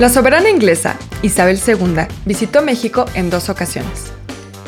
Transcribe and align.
La 0.00 0.08
soberana 0.08 0.48
inglesa, 0.48 0.96
Isabel 1.20 1.60
II, 1.64 2.06
visitó 2.24 2.62
México 2.62 3.04
en 3.12 3.28
dos 3.28 3.50
ocasiones. 3.50 4.10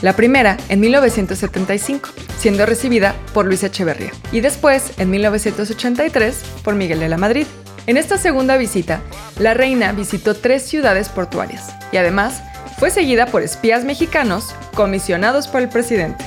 La 0.03 0.15
primera 0.15 0.59
en 0.69 0.79
1975, 0.81 2.11
siendo 2.39 2.67
recibida 2.67 3.15
por 3.33 3.47
Luis 3.47 3.63
Echeverría, 3.63 4.11
y 4.31 4.41
después 4.41 4.93
en 4.99 5.09
1983 5.09 6.37
por 6.63 6.75
Miguel 6.75 7.01
de 7.01 7.09
la 7.09 7.17
Madrid. 7.17 7.47
En 7.87 7.97
esta 7.97 8.19
segunda 8.19 8.59
visita, 8.59 9.01
la 9.39 9.55
reina 9.55 9.93
visitó 9.93 10.35
tres 10.35 10.65
ciudades 10.65 11.09
portuarias 11.09 11.75
y 11.93 11.97
además 11.97 12.43
fue 12.79 12.91
seguida 12.91 13.25
por 13.25 13.41
espías 13.41 13.85
mexicanos 13.85 14.55
comisionados 14.75 15.49
por 15.49 15.63
el 15.63 15.71
presidente. 15.71 16.23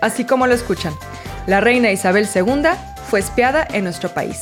Así 0.00 0.24
como 0.24 0.48
lo 0.48 0.54
escuchan, 0.54 0.94
la 1.46 1.60
reina 1.60 1.92
Isabel 1.92 2.28
II 2.34 2.70
fue 3.08 3.20
espiada 3.20 3.64
en 3.72 3.84
nuestro 3.84 4.08
país. 4.12 4.40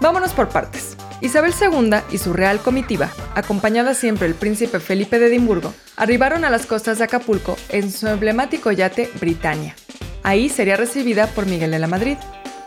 Vámonos 0.00 0.32
por 0.32 0.48
partes. 0.48 0.93
Isabel 1.24 1.54
II 1.58 1.94
y 2.10 2.18
su 2.18 2.34
real 2.34 2.60
comitiva, 2.60 3.08
acompañada 3.34 3.94
siempre 3.94 4.26
el 4.26 4.34
príncipe 4.34 4.78
Felipe 4.78 5.18
de 5.18 5.28
Edimburgo, 5.28 5.72
arribaron 5.96 6.44
a 6.44 6.50
las 6.50 6.66
costas 6.66 6.98
de 6.98 7.04
Acapulco 7.04 7.56
en 7.70 7.90
su 7.90 8.06
emblemático 8.08 8.70
yate 8.70 9.10
Britannia. 9.18 9.74
Ahí 10.22 10.50
sería 10.50 10.76
recibida 10.76 11.26
por 11.28 11.46
Miguel 11.46 11.70
de 11.70 11.78
la 11.78 11.86
Madrid. 11.86 12.18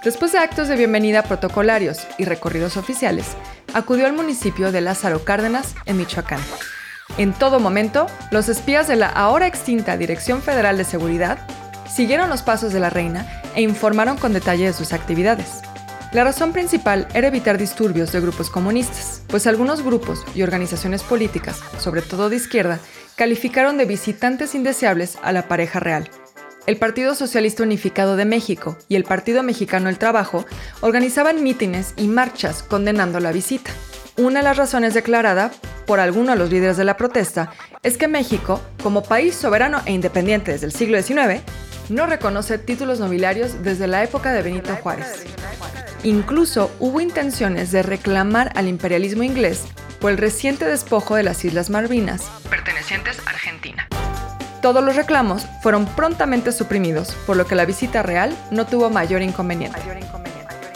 Después 0.04 0.32
de 0.32 0.40
actos 0.40 0.70
de 0.70 0.76
bienvenida 0.76 1.22
protocolarios 1.22 2.00
y 2.18 2.26
recorridos 2.26 2.78
oficiales, 2.78 3.28
acudió 3.76 4.08
al 4.08 4.14
municipio 4.14 4.72
de 4.72 4.82
Lázaro 4.82 5.24
Cárdenas, 5.24 5.76
en 5.86 5.98
Michoacán. 5.98 6.42
En 7.20 7.34
todo 7.34 7.60
momento, 7.60 8.08
los 8.32 8.50
espías 8.50 8.88
de 8.88 8.96
la 8.96 9.10
ahora 9.10 9.46
extinta 9.46 9.98
Dirección 9.98 10.42
Federal 10.42 10.78
de 10.78 10.84
Seguridad 10.84 11.38
siguieron 11.88 12.28
los 12.28 12.42
pasos 12.42 12.74
de 12.74 12.80
la 12.80 12.90
reina 12.90 13.44
e 13.54 13.62
informaron 13.62 14.18
con 14.18 14.34
detalle 14.34 14.66
de 14.66 14.74
sus 14.74 14.94
actividades. 14.94 15.62
La 16.14 16.24
razón 16.24 16.54
principal 16.54 17.06
era 17.14 17.28
evitar 17.28 17.58
disturbios 17.58 18.14
de 18.14 18.22
grupos 18.22 18.50
comunistas, 18.50 19.24
pues 19.28 19.46
algunos 19.46 19.84
grupos 19.84 20.24
y 20.34 20.42
organizaciones 20.42 21.04
políticas, 21.04 21.60
sobre 21.80 22.02
todo 22.02 22.30
de 22.30 22.38
izquierda, 22.38 22.80
calificaron 23.18 23.78
de 23.78 23.86
visitantes 23.86 24.56
indeseables 24.56 25.18
a 25.22 25.34
la 25.34 25.50
pareja 25.50 25.82
real. 25.82 26.10
El 26.66 26.78
Partido 26.78 27.14
Socialista 27.14 27.64
Unificado 27.64 28.16
de 28.16 28.26
México 28.26 28.78
y 28.88 28.96
el 28.96 29.04
Partido 29.04 29.44
Mexicano 29.44 29.88
del 29.88 29.98
Trabajo 29.98 30.46
organizaban 30.80 31.44
mítines 31.44 31.94
y 31.98 32.08
marchas 32.08 32.64
condenando 32.64 33.20
la 33.20 33.34
visita. 33.34 33.72
Una 34.16 34.40
de 34.40 34.46
las 34.46 34.58
razones 34.58 34.94
declarada 34.94 35.52
por 35.86 36.00
algunos 36.00 36.36
de 36.36 36.40
los 36.40 36.50
líderes 36.50 36.78
de 36.78 36.86
la 36.86 36.98
protesta 36.98 37.52
es 37.84 37.98
que 37.98 38.08
México, 38.08 38.62
como 38.82 39.04
país 39.04 39.36
soberano 39.36 39.82
e 39.86 39.92
independiente 39.92 40.52
desde 40.52 40.68
el 40.68 40.74
siglo 40.74 41.02
XIX, 41.02 41.42
no 41.90 42.06
reconoce 42.06 42.58
títulos 42.58 43.00
nobiliarios 43.00 43.64
desde 43.64 43.88
la 43.88 44.04
época 44.04 44.32
de 44.34 44.42
Benito 44.42 44.76
Juárez. 44.76 45.26
Incluso 46.04 46.72
hubo 46.80 47.02
intenciones 47.02 47.72
de 47.72 47.84
reclamar 47.84 48.52
al 48.56 48.68
imperialismo 48.68 49.24
inglés 49.24 49.64
por 50.00 50.12
el 50.12 50.18
reciente 50.18 50.66
despojo 50.66 51.16
de 51.16 51.24
las 51.24 51.44
Islas 51.44 51.70
Malvinas, 51.70 52.24
pertenecientes 52.50 53.18
a 53.26 53.32
Argentina. 53.32 53.88
Todos 54.62 54.84
los 54.84 54.96
reclamos 54.96 55.46
fueron 55.62 55.86
prontamente 55.86 56.52
suprimidos, 56.52 57.16
por 57.26 57.38
lo 57.38 57.46
que 57.46 57.56
la 57.56 57.66
visita 57.66 58.04
real 58.04 58.36
no 58.52 58.66
tuvo 58.66 58.90
mayor 58.90 59.22
inconveniente. 59.22 59.80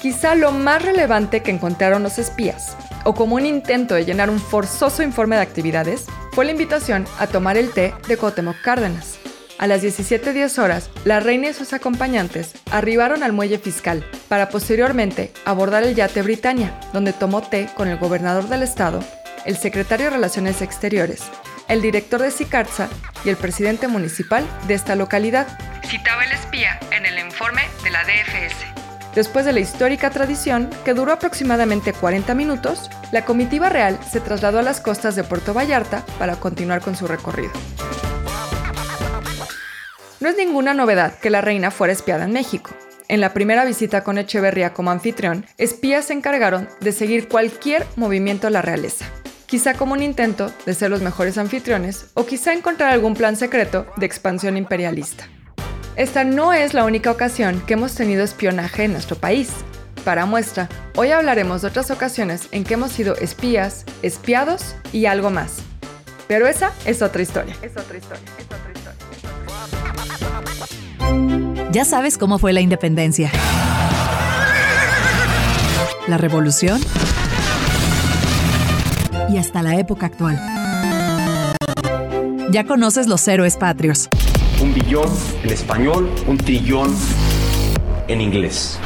Quizá 0.01 0.33
lo 0.35 0.51
más 0.51 0.81
relevante 0.81 1.41
que 1.41 1.51
encontraron 1.51 2.01
los 2.01 2.17
espías, 2.17 2.75
o 3.03 3.13
como 3.13 3.35
un 3.35 3.45
intento 3.45 3.93
de 3.93 4.05
llenar 4.05 4.29
un 4.29 4.39
forzoso 4.39 5.03
informe 5.03 5.35
de 5.35 5.43
actividades, 5.43 6.05
fue 6.31 6.45
la 6.45 6.51
invitación 6.51 7.05
a 7.19 7.27
tomar 7.27 7.57
el 7.57 7.71
té 7.71 7.93
de 8.07 8.17
Cuauhtémoc 8.17 8.59
Cárdenas, 8.61 9.19
a 9.61 9.67
las 9.67 9.83
17.10 9.83 10.57
horas, 10.57 10.89
la 11.05 11.19
reina 11.19 11.49
y 11.49 11.53
sus 11.53 11.71
acompañantes 11.71 12.53
arribaron 12.71 13.21
al 13.21 13.31
muelle 13.31 13.59
fiscal 13.59 14.03
para 14.27 14.49
posteriormente 14.49 15.31
abordar 15.45 15.83
el 15.83 15.93
yate 15.93 16.23
Britannia, 16.23 16.79
donde 16.93 17.13
tomó 17.13 17.43
té 17.43 17.69
con 17.75 17.87
el 17.87 17.97
gobernador 17.97 18.49
del 18.49 18.63
estado, 18.63 19.03
el 19.45 19.55
secretario 19.55 20.07
de 20.07 20.15
Relaciones 20.15 20.63
Exteriores, 20.63 21.21
el 21.67 21.83
director 21.83 22.23
de 22.23 22.31
Sicarza 22.31 22.89
y 23.23 23.29
el 23.29 23.37
presidente 23.37 23.87
municipal 23.87 24.43
de 24.67 24.73
esta 24.73 24.95
localidad. 24.95 25.47
Citaba 25.85 26.25
el 26.25 26.31
espía 26.31 26.79
en 26.89 27.05
el 27.05 27.19
informe 27.19 27.61
de 27.83 27.91
la 27.91 28.03
DFS. 28.03 28.65
Después 29.13 29.45
de 29.45 29.53
la 29.53 29.59
histórica 29.59 30.09
tradición, 30.09 30.71
que 30.83 30.95
duró 30.95 31.11
aproximadamente 31.11 31.93
40 31.93 32.33
minutos, 32.33 32.89
la 33.11 33.25
comitiva 33.25 33.69
real 33.69 33.99
se 34.09 34.21
trasladó 34.21 34.57
a 34.57 34.63
las 34.63 34.81
costas 34.81 35.15
de 35.15 35.23
Puerto 35.23 35.53
Vallarta 35.53 36.03
para 36.17 36.37
continuar 36.37 36.81
con 36.81 36.95
su 36.95 37.05
recorrido. 37.05 37.51
No 40.21 40.29
es 40.29 40.37
ninguna 40.37 40.75
novedad 40.75 41.17
que 41.17 41.31
la 41.31 41.41
reina 41.41 41.71
fuera 41.71 41.91
espiada 41.91 42.25
en 42.25 42.31
México. 42.31 42.69
En 43.07 43.21
la 43.21 43.33
primera 43.33 43.65
visita 43.65 44.03
con 44.03 44.19
Echeverría 44.19 44.71
como 44.71 44.91
anfitrión, 44.91 45.47
espías 45.57 46.05
se 46.05 46.13
encargaron 46.13 46.69
de 46.79 46.91
seguir 46.91 47.27
cualquier 47.27 47.87
movimiento 47.95 48.45
de 48.45 48.51
la 48.51 48.61
realeza. 48.61 49.05
Quizá 49.47 49.73
como 49.73 49.93
un 49.93 50.03
intento 50.03 50.53
de 50.67 50.75
ser 50.75 50.91
los 50.91 51.01
mejores 51.01 51.39
anfitriones 51.39 52.11
o 52.13 52.27
quizá 52.27 52.53
encontrar 52.53 52.91
algún 52.91 53.15
plan 53.15 53.35
secreto 53.35 53.87
de 53.97 54.05
expansión 54.05 54.57
imperialista. 54.57 55.27
Esta 55.95 56.23
no 56.23 56.53
es 56.53 56.75
la 56.75 56.85
única 56.85 57.09
ocasión 57.09 57.59
que 57.65 57.73
hemos 57.73 57.95
tenido 57.95 58.23
espionaje 58.23 58.83
en 58.83 58.91
nuestro 58.91 59.17
país. 59.17 59.49
Para 60.05 60.27
muestra, 60.27 60.69
hoy 60.95 61.09
hablaremos 61.09 61.63
de 61.63 61.69
otras 61.69 61.89
ocasiones 61.89 62.47
en 62.51 62.63
que 62.63 62.75
hemos 62.75 62.91
sido 62.91 63.15
espías, 63.15 63.85
espiados 64.03 64.75
y 64.93 65.07
algo 65.07 65.31
más. 65.31 65.63
Pero 66.27 66.47
esa 66.47 66.71
es 66.85 67.01
otra 67.01 67.23
historia. 67.23 67.55
Es 67.63 67.71
otra 67.71 67.97
historia. 67.97 68.23
Es 68.37 68.45
otra 68.45 68.57
historia. 68.57 68.80
Ya 71.71 71.85
sabes 71.85 72.17
cómo 72.17 72.37
fue 72.37 72.51
la 72.51 72.59
independencia. 72.59 73.31
La 76.05 76.17
revolución. 76.17 76.81
Y 79.29 79.37
hasta 79.37 79.63
la 79.63 79.77
época 79.77 80.07
actual. 80.07 80.37
Ya 82.49 82.65
conoces 82.65 83.07
los 83.07 83.25
héroes 83.25 83.55
patrios. 83.55 84.09
Un 84.61 84.73
billón 84.73 85.09
en 85.43 85.49
español, 85.49 86.11
un 86.27 86.37
trillón 86.37 86.93
en 88.09 88.19
inglés. 88.19 88.77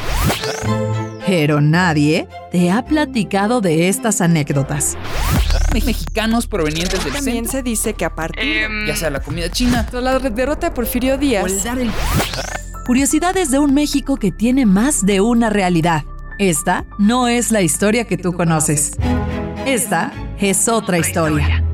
Pero 1.26 1.60
nadie 1.60 2.28
te 2.52 2.70
ha 2.70 2.84
platicado 2.84 3.60
de 3.60 3.88
estas 3.88 4.20
anécdotas. 4.20 4.96
Mexicanos 5.72 6.46
provenientes 6.46 7.02
del 7.02 7.12
También 7.14 7.48
se 7.48 7.64
dice 7.64 7.94
que 7.94 8.04
a 8.04 8.14
partir 8.14 8.68
ya 8.86 8.94
sea 8.94 9.10
la 9.10 9.18
comida 9.18 9.50
china, 9.50 9.88
la 9.92 10.20
derrota 10.20 10.68
de 10.68 10.74
Porfirio 10.74 11.18
Díaz, 11.18 11.52
Curiosidades 12.86 13.50
de 13.50 13.58
un 13.58 13.74
México 13.74 14.16
que 14.16 14.30
tiene 14.30 14.64
más 14.64 15.04
de 15.04 15.20
una 15.20 15.50
realidad. 15.50 16.04
Esta 16.38 16.86
no 17.00 17.26
es 17.26 17.50
la 17.50 17.60
historia 17.60 18.04
que 18.04 18.16
tú 18.16 18.32
conoces. 18.32 18.92
Esta 19.66 20.12
es 20.38 20.68
otra 20.68 20.96
historia. 20.96 21.64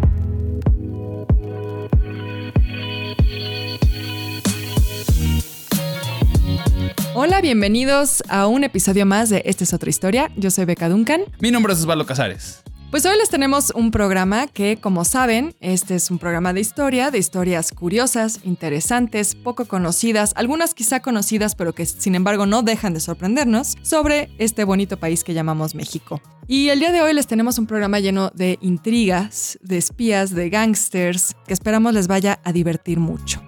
Hola, 7.15 7.43
bienvenidos 7.43 8.23
a 8.31 8.47
un 8.47 8.65
episodio 8.65 9.05
más 9.05 9.29
de 9.29 9.43
Esta 9.44 9.65
es 9.65 9.75
otra 9.75 9.91
historia. 9.91 10.31
Yo 10.39 10.50
soy 10.50 10.65
Beca 10.65 10.89
Duncan. 10.89 11.25
Mi 11.41 11.50
nombre 11.50 11.75
es 11.75 11.81
Osvaldo 11.81 12.06
Casares. 12.06 12.62
Pues 12.92 13.06
hoy 13.06 13.16
les 13.16 13.30
tenemos 13.30 13.72
un 13.75 13.91
programa 13.91 14.48
que, 14.48 14.76
como 14.76 15.06
saben, 15.06 15.54
este 15.60 15.94
es 15.94 16.10
un 16.10 16.19
programa 16.19 16.53
de 16.53 16.60
historia, 16.60 17.10
de 17.10 17.16
historias 17.16 17.72
curiosas, 17.72 18.41
interesantes, 18.44 19.34
poco 19.34 19.64
conocidas, 19.64 20.34
algunas 20.36 20.75
quizá 20.75 21.00
conocidas, 21.00 21.54
pero 21.54 21.72
que 21.72 21.86
sin 21.86 22.14
embargo 22.14 22.44
no 22.44 22.62
dejan 22.62 22.92
de 22.92 23.00
sorprendernos, 23.00 23.78
sobre 23.81 24.31
este 24.36 24.64
bonito 24.64 24.98
país 24.98 25.25
que 25.25 25.32
llamamos 25.32 25.75
México. 25.75 26.20
Y 26.47 26.69
el 26.69 26.81
día 26.81 26.92
de 26.92 27.00
hoy 27.00 27.14
les 27.14 27.26
tenemos 27.26 27.56
un 27.56 27.66
programa 27.66 27.98
lleno 27.98 28.31
de 28.34 28.58
intrigas, 28.60 29.58
de 29.62 29.78
espías, 29.78 30.34
de 30.34 30.50
gangsters, 30.50 31.34
que 31.46 31.55
esperamos 31.55 31.94
les 31.94 32.08
vaya 32.08 32.40
a 32.44 32.52
divertir 32.52 33.00
mucho. 33.00 33.43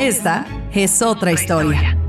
Esta 0.00 0.46
es 0.72 1.02
otra 1.02 1.30
historia. 1.30 2.05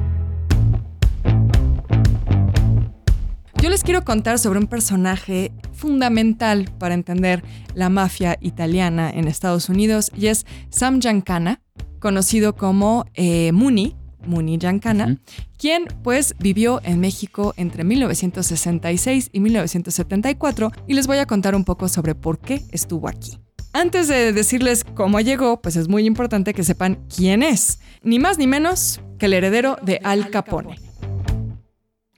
Yo 3.59 3.71
les 3.71 3.83
quiero 3.83 4.05
contar 4.05 4.37
sobre 4.37 4.59
un 4.59 4.67
personaje 4.67 5.51
fundamental 5.73 6.69
para 6.77 6.93
entender 6.93 7.43
la 7.73 7.89
mafia 7.89 8.37
italiana 8.39 9.09
en 9.09 9.27
Estados 9.27 9.67
Unidos 9.67 10.11
y 10.15 10.27
es 10.27 10.45
Sam 10.69 10.99
Giancana, 10.99 11.61
conocido 11.99 12.55
como 12.55 13.05
eh, 13.15 13.51
Muni, 13.53 13.95
Muni 14.27 14.59
Giancana, 14.59 15.17
quien 15.57 15.85
pues 16.03 16.35
vivió 16.37 16.81
en 16.83 16.99
México 16.99 17.55
entre 17.57 17.83
1966 17.83 19.29
y 19.33 19.39
1974 19.39 20.71
y 20.87 20.93
les 20.93 21.07
voy 21.07 21.17
a 21.17 21.25
contar 21.25 21.55
un 21.55 21.63
poco 21.63 21.89
sobre 21.89 22.13
por 22.13 22.37
qué 22.37 22.61
estuvo 22.71 23.07
aquí. 23.07 23.39
Antes 23.73 24.07
de 24.07 24.33
decirles 24.33 24.83
cómo 24.83 25.19
llegó, 25.19 25.61
pues 25.61 25.77
es 25.77 25.87
muy 25.87 26.05
importante 26.05 26.53
que 26.53 26.63
sepan 26.63 26.99
quién 27.13 27.41
es, 27.41 27.79
ni 28.03 28.19
más 28.19 28.37
ni 28.37 28.45
menos 28.45 29.01
que 29.17 29.25
el 29.25 29.33
heredero 29.33 29.77
de 29.81 29.99
Al 30.03 30.29
Capone. 30.29 30.86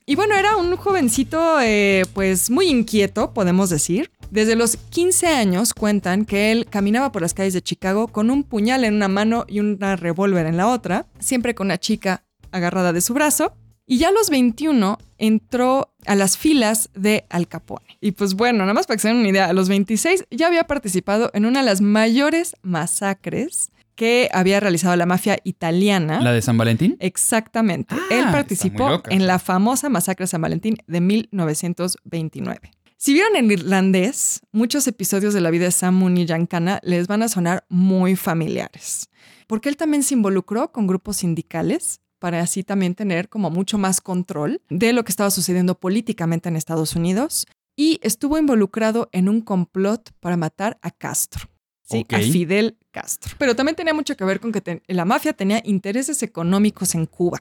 Y 0.09 0.15
bueno, 0.15 0.33
era 0.33 0.57
un 0.57 0.75
jovencito 0.75 1.61
eh, 1.61 2.03
pues 2.15 2.49
muy 2.49 2.65
inquieto, 2.65 3.31
podemos 3.31 3.69
decir. 3.69 4.09
Desde 4.31 4.55
los 4.55 4.75
15 4.75 5.27
años 5.27 5.75
cuentan 5.75 6.25
que 6.25 6.51
él 6.51 6.65
caminaba 6.67 7.11
por 7.11 7.21
las 7.21 7.35
calles 7.35 7.53
de 7.53 7.61
Chicago 7.61 8.07
con 8.07 8.31
un 8.31 8.43
puñal 8.43 8.85
en 8.85 8.95
una 8.95 9.07
mano 9.07 9.45
y 9.47 9.59
una 9.59 9.95
revólver 9.97 10.47
en 10.47 10.57
la 10.57 10.67
otra, 10.67 11.05
siempre 11.19 11.53
con 11.53 11.67
una 11.67 11.77
chica 11.77 12.23
agarrada 12.49 12.91
de 12.91 13.01
su 13.01 13.13
brazo. 13.13 13.53
Y 13.85 13.99
ya 13.99 14.07
a 14.07 14.11
los 14.11 14.31
21 14.31 14.97
entró 15.19 15.93
a 16.07 16.15
las 16.15 16.39
filas 16.39 16.89
de 16.95 17.25
Al 17.29 17.47
Capone. 17.47 17.99
Y 18.01 18.13
pues 18.13 18.33
bueno, 18.33 18.61
nada 18.61 18.73
más 18.73 18.87
para 18.87 18.97
que 18.97 19.01
se 19.03 19.09
den 19.09 19.17
una 19.17 19.29
idea, 19.29 19.45
a 19.45 19.53
los 19.53 19.69
26 19.69 20.25
ya 20.31 20.47
había 20.47 20.63
participado 20.63 21.29
en 21.35 21.45
una 21.45 21.59
de 21.59 21.67
las 21.67 21.81
mayores 21.81 22.55
masacres 22.63 23.69
que 23.99 24.29
había 24.31 24.61
realizado 24.61 24.95
la 24.95 25.05
mafia 25.05 25.39
italiana. 25.43 26.21
¿La 26.21 26.31
de 26.31 26.41
San 26.41 26.57
Valentín? 26.57 26.95
Exactamente. 27.01 27.93
Ah, 27.93 28.07
Él 28.09 28.23
participó 28.31 29.03
en 29.09 29.27
la 29.27 29.39
famosa 29.39 29.89
masacre 29.89 30.23
de 30.23 30.27
San 30.27 30.41
Valentín 30.41 30.77
de 30.87 31.01
1929. 31.01 32.71
Si 32.95 33.11
vieron 33.11 33.35
en 33.35 33.51
irlandés, 33.51 34.39
muchos 34.53 34.87
episodios 34.87 35.33
de 35.33 35.41
la 35.41 35.51
vida 35.51 35.65
de 35.65 35.71
Sam 35.71 35.95
Mooney 35.95 36.25
Giancana 36.25 36.79
les 36.81 37.07
van 37.07 37.23
a 37.23 37.27
sonar 37.27 37.65
muy 37.67 38.15
familiares, 38.15 39.09
porque 39.47 39.67
él 39.67 39.75
también 39.75 40.03
se 40.03 40.13
involucró 40.13 40.71
con 40.71 40.87
grupos 40.87 41.17
sindicales 41.17 41.99
para 42.19 42.39
así 42.39 42.63
también 42.63 42.95
tener 42.95 43.27
como 43.27 43.49
mucho 43.49 43.77
más 43.77 43.99
control 43.99 44.61
de 44.69 44.93
lo 44.93 45.03
que 45.03 45.11
estaba 45.11 45.29
sucediendo 45.29 45.77
políticamente 45.77 46.47
en 46.47 46.55
Estados 46.55 46.95
Unidos 46.95 47.47
y 47.75 47.99
estuvo 48.01 48.37
involucrado 48.37 49.09
en 49.11 49.27
un 49.27 49.41
complot 49.41 50.11
para 50.21 50.37
matar 50.37 50.79
a 50.81 50.89
Castro. 50.89 51.49
Sí, 51.89 52.05
a 52.09 52.19
Fidel 52.31 52.77
Castro. 52.91 53.35
Pero 53.37 53.55
también 53.55 53.75
tenía 53.75 53.93
mucho 53.93 54.15
que 54.15 54.23
ver 54.25 54.39
con 54.39 54.51
que 54.51 54.61
te- 54.61 54.81
la 54.87 55.05
mafia 55.05 55.33
tenía 55.33 55.61
intereses 55.65 56.21
económicos 56.23 56.95
en 56.95 57.05
Cuba. 57.05 57.39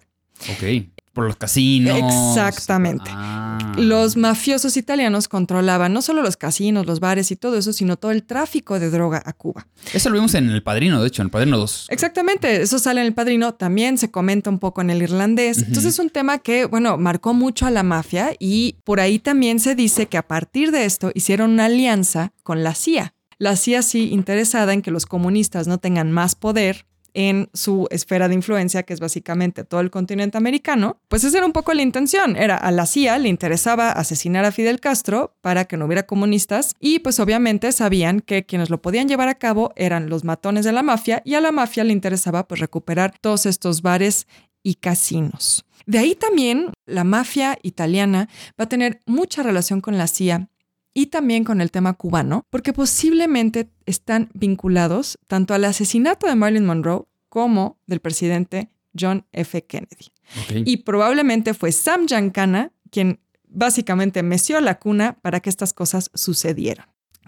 Ok. 0.50 0.86
Por 1.12 1.24
los 1.26 1.36
casinos. 1.36 1.98
Exactamente. 1.98 3.10
Ah. 3.12 3.58
Los 3.76 4.16
mafiosos 4.16 4.76
italianos 4.76 5.26
controlaban 5.26 5.92
no 5.92 6.00
solo 6.00 6.22
los 6.22 6.36
casinos, 6.36 6.86
los 6.86 7.00
bares 7.00 7.32
y 7.32 7.36
todo 7.36 7.58
eso, 7.58 7.72
sino 7.72 7.96
todo 7.96 8.12
el 8.12 8.22
tráfico 8.22 8.78
de 8.78 8.88
droga 8.90 9.20
a 9.24 9.32
Cuba. 9.32 9.66
Eso 9.92 10.10
lo 10.10 10.14
vimos 10.14 10.34
en 10.34 10.48
El 10.48 10.62
Padrino, 10.62 11.00
de 11.02 11.08
hecho, 11.08 11.22
en 11.22 11.26
El 11.26 11.30
Padrino 11.32 11.58
2. 11.58 11.86
Exactamente, 11.90 12.62
eso 12.62 12.78
sale 12.78 13.00
en 13.00 13.08
el 13.08 13.14
padrino, 13.14 13.54
también 13.54 13.98
se 13.98 14.12
comenta 14.12 14.48
un 14.48 14.60
poco 14.60 14.80
en 14.80 14.90
el 14.90 15.02
irlandés. 15.02 15.58
Entonces 15.58 15.86
es 15.86 15.98
un 15.98 16.10
tema 16.10 16.38
que, 16.38 16.66
bueno, 16.66 16.96
marcó 16.98 17.34
mucho 17.34 17.66
a 17.66 17.70
la 17.72 17.82
mafia 17.82 18.30
y 18.38 18.76
por 18.84 19.00
ahí 19.00 19.18
también 19.18 19.58
se 19.58 19.74
dice 19.74 20.06
que 20.06 20.18
a 20.18 20.26
partir 20.26 20.70
de 20.70 20.84
esto 20.84 21.10
hicieron 21.14 21.50
una 21.50 21.64
alianza 21.64 22.32
con 22.44 22.62
la 22.62 22.74
CIA. 22.76 23.14
La 23.38 23.54
CIA 23.54 23.82
sí 23.82 24.10
interesada 24.10 24.72
en 24.72 24.82
que 24.82 24.90
los 24.90 25.06
comunistas 25.06 25.68
no 25.68 25.78
tengan 25.78 26.10
más 26.10 26.34
poder 26.34 26.86
en 27.14 27.50
su 27.54 27.88
esfera 27.90 28.28
de 28.28 28.34
influencia, 28.34 28.82
que 28.82 28.92
es 28.92 29.00
básicamente 29.00 29.64
todo 29.64 29.80
el 29.80 29.90
continente 29.90 30.36
americano, 30.36 31.00
pues 31.08 31.24
esa 31.24 31.38
era 31.38 31.46
un 31.46 31.52
poco 31.52 31.72
la 31.72 31.82
intención. 31.82 32.36
Era 32.36 32.56
a 32.56 32.70
la 32.70 32.86
CIA 32.86 33.18
le 33.18 33.28
interesaba 33.28 33.92
asesinar 33.92 34.44
a 34.44 34.52
Fidel 34.52 34.80
Castro 34.80 35.36
para 35.40 35.64
que 35.64 35.76
no 35.76 35.86
hubiera 35.86 36.04
comunistas 36.06 36.74
y 36.80 36.98
pues 36.98 37.18
obviamente 37.20 37.72
sabían 37.72 38.20
que 38.20 38.44
quienes 38.44 38.70
lo 38.70 38.82
podían 38.82 39.08
llevar 39.08 39.28
a 39.28 39.38
cabo 39.38 39.72
eran 39.76 40.08
los 40.08 40.24
matones 40.24 40.64
de 40.64 40.72
la 40.72 40.82
mafia 40.82 41.22
y 41.24 41.34
a 41.34 41.40
la 41.40 41.52
mafia 41.52 41.84
le 41.84 41.92
interesaba 41.92 42.46
pues 42.46 42.60
recuperar 42.60 43.14
todos 43.20 43.46
estos 43.46 43.82
bares 43.82 44.26
y 44.62 44.74
casinos. 44.74 45.64
De 45.86 45.98
ahí 45.98 46.14
también 46.14 46.72
la 46.86 47.04
mafia 47.04 47.58
italiana 47.62 48.28
va 48.60 48.64
a 48.64 48.68
tener 48.68 49.00
mucha 49.06 49.42
relación 49.42 49.80
con 49.80 49.96
la 49.96 50.06
CIA 50.06 50.48
y 50.98 51.06
también 51.06 51.44
con 51.44 51.60
el 51.60 51.70
tema 51.70 51.92
cubano, 51.92 52.44
porque 52.50 52.72
posiblemente 52.72 53.70
están 53.86 54.30
vinculados 54.34 55.16
tanto 55.28 55.54
al 55.54 55.64
asesinato 55.64 56.26
de 56.26 56.34
Marilyn 56.34 56.66
Monroe 56.66 57.04
como 57.28 57.78
del 57.86 58.00
presidente 58.00 58.72
John 58.98 59.24
F. 59.30 59.64
Kennedy. 59.64 60.10
Y 60.64 60.78
probablemente 60.78 61.54
fue 61.54 61.70
Sam 61.70 62.06
Giancana 62.08 62.72
quien 62.90 63.20
básicamente 63.46 64.24
meció 64.24 64.60
la 64.60 64.80
cuna 64.80 65.18
para 65.22 65.38
que 65.38 65.50
estas 65.50 65.72
cosas 65.72 66.10
sucedieran. 66.14 66.86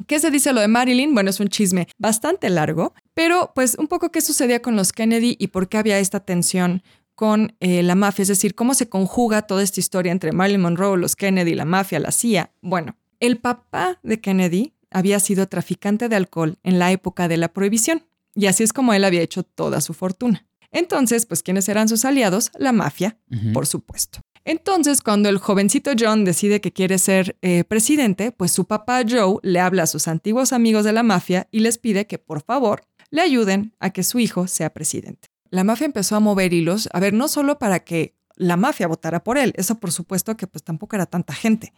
¿Qué 0.09 0.19
se 0.19 0.33
dice 0.33 0.53
lo 0.53 0.61
de 0.61 0.67
Marilyn? 0.67 1.15
Bueno, 1.15 1.31
es 1.31 1.39
un 1.39 1.49
chisme 1.49 1.87
bastante 1.97 2.51
largo, 2.51 2.95
pero 3.15 3.53
pues 3.55 3.77
un 3.79 3.87
poco 3.87 4.11
qué 4.11 4.21
sucedía 4.21 4.63
con 4.63 4.75
los 4.75 4.93
Kennedy 4.93 5.37
y 5.39 5.49
por 5.49 5.69
qué 5.69 5.79
había 5.79 6.01
esta 6.01 6.19
tensión 6.19 6.83
con 7.15 7.55
eh, 7.61 7.83
la 7.85 7.95
mafia, 7.95 8.23
es 8.23 8.29
decir, 8.29 8.55
cómo 8.55 8.75
se 8.75 8.89
conjuga 8.89 9.43
toda 9.43 9.63
esta 9.63 9.79
historia 9.79 10.11
entre 10.11 10.33
Marilyn 10.33 10.63
Monroe, 10.63 10.99
los 10.99 11.15
Kennedy, 11.15 11.55
la 11.55 11.67
mafia, 11.67 12.01
la 12.01 12.11
CIA. 12.13 12.51
Bueno, 12.63 12.97
el 13.21 13.39
papá 13.39 14.01
de 14.03 14.21
Kennedy 14.21 14.75
había 14.91 15.21
sido 15.21 15.47
traficante 15.47 16.09
de 16.09 16.17
alcohol 16.17 16.59
en 16.63 16.79
la 16.79 16.91
época 16.91 17.29
de 17.29 17.37
la 17.37 17.53
prohibición 17.53 18.05
y 18.35 18.47
así 18.47 18.63
es 18.63 18.73
como 18.73 18.93
él 18.93 19.05
había 19.05 19.23
hecho 19.23 19.43
toda 19.43 19.81
su 19.81 19.95
fortuna. 19.95 20.47
Entonces, 20.73 21.27
pues, 21.27 21.43
¿quiénes 21.43 21.69
eran 21.69 21.89
sus 21.89 22.05
aliados? 22.05 22.53
La 22.57 22.73
mafia, 22.73 23.19
por 23.53 23.67
supuesto. 23.67 24.21
Entonces, 24.45 25.03
cuando 25.03 25.29
el 25.29 25.39
jovencito 25.39 25.91
John 25.99 26.25
decide 26.25 26.61
que 26.61 26.73
quiere 26.73 26.99
ser 26.99 27.37
eh, 27.43 27.65
presidente, 27.65 28.33
pues 28.33 28.53
su 28.53 28.67
papá 28.67 29.03
Joe 29.09 29.39
le 29.43 29.61
habla 29.61 29.83
a 29.83 29.87
sus 29.87 30.09
antiguos 30.09 30.53
amigos 30.53 30.85
de 30.85 30.93
la 30.93 31.03
mafia 31.03 31.49
y 31.51 31.61
les 31.61 31.79
pide 31.79 32.07
que 32.07 32.19
por 32.19 32.43
favor 32.43 32.83
le 33.11 33.21
ayuden 33.21 33.75
a 33.81 33.91
que 33.91 34.03
su 34.03 34.19
hijo 34.19 34.47
sea 34.47 34.71
presidente. 34.71 35.29
La 35.51 35.65
mafia 35.65 35.87
empezó 35.87 36.15
a 36.17 36.21
mover 36.21 36.53
hilos, 36.53 36.89
a 36.93 37.01
ver, 37.01 37.13
no 37.13 37.27
solo 37.27 37.59
para 37.59 37.81
que 37.81 38.15
la 38.37 38.57
mafia 38.57 38.87
votara 38.87 39.23
por 39.23 39.39
él, 39.39 39.53
eso 39.57 39.77
por 39.77 39.93
supuesto 39.93 40.37
que 40.37 40.47
pues 40.47 40.63
tampoco 40.63 40.97
era 40.97 41.07
tanta 41.07 41.35
gente. 41.35 41.73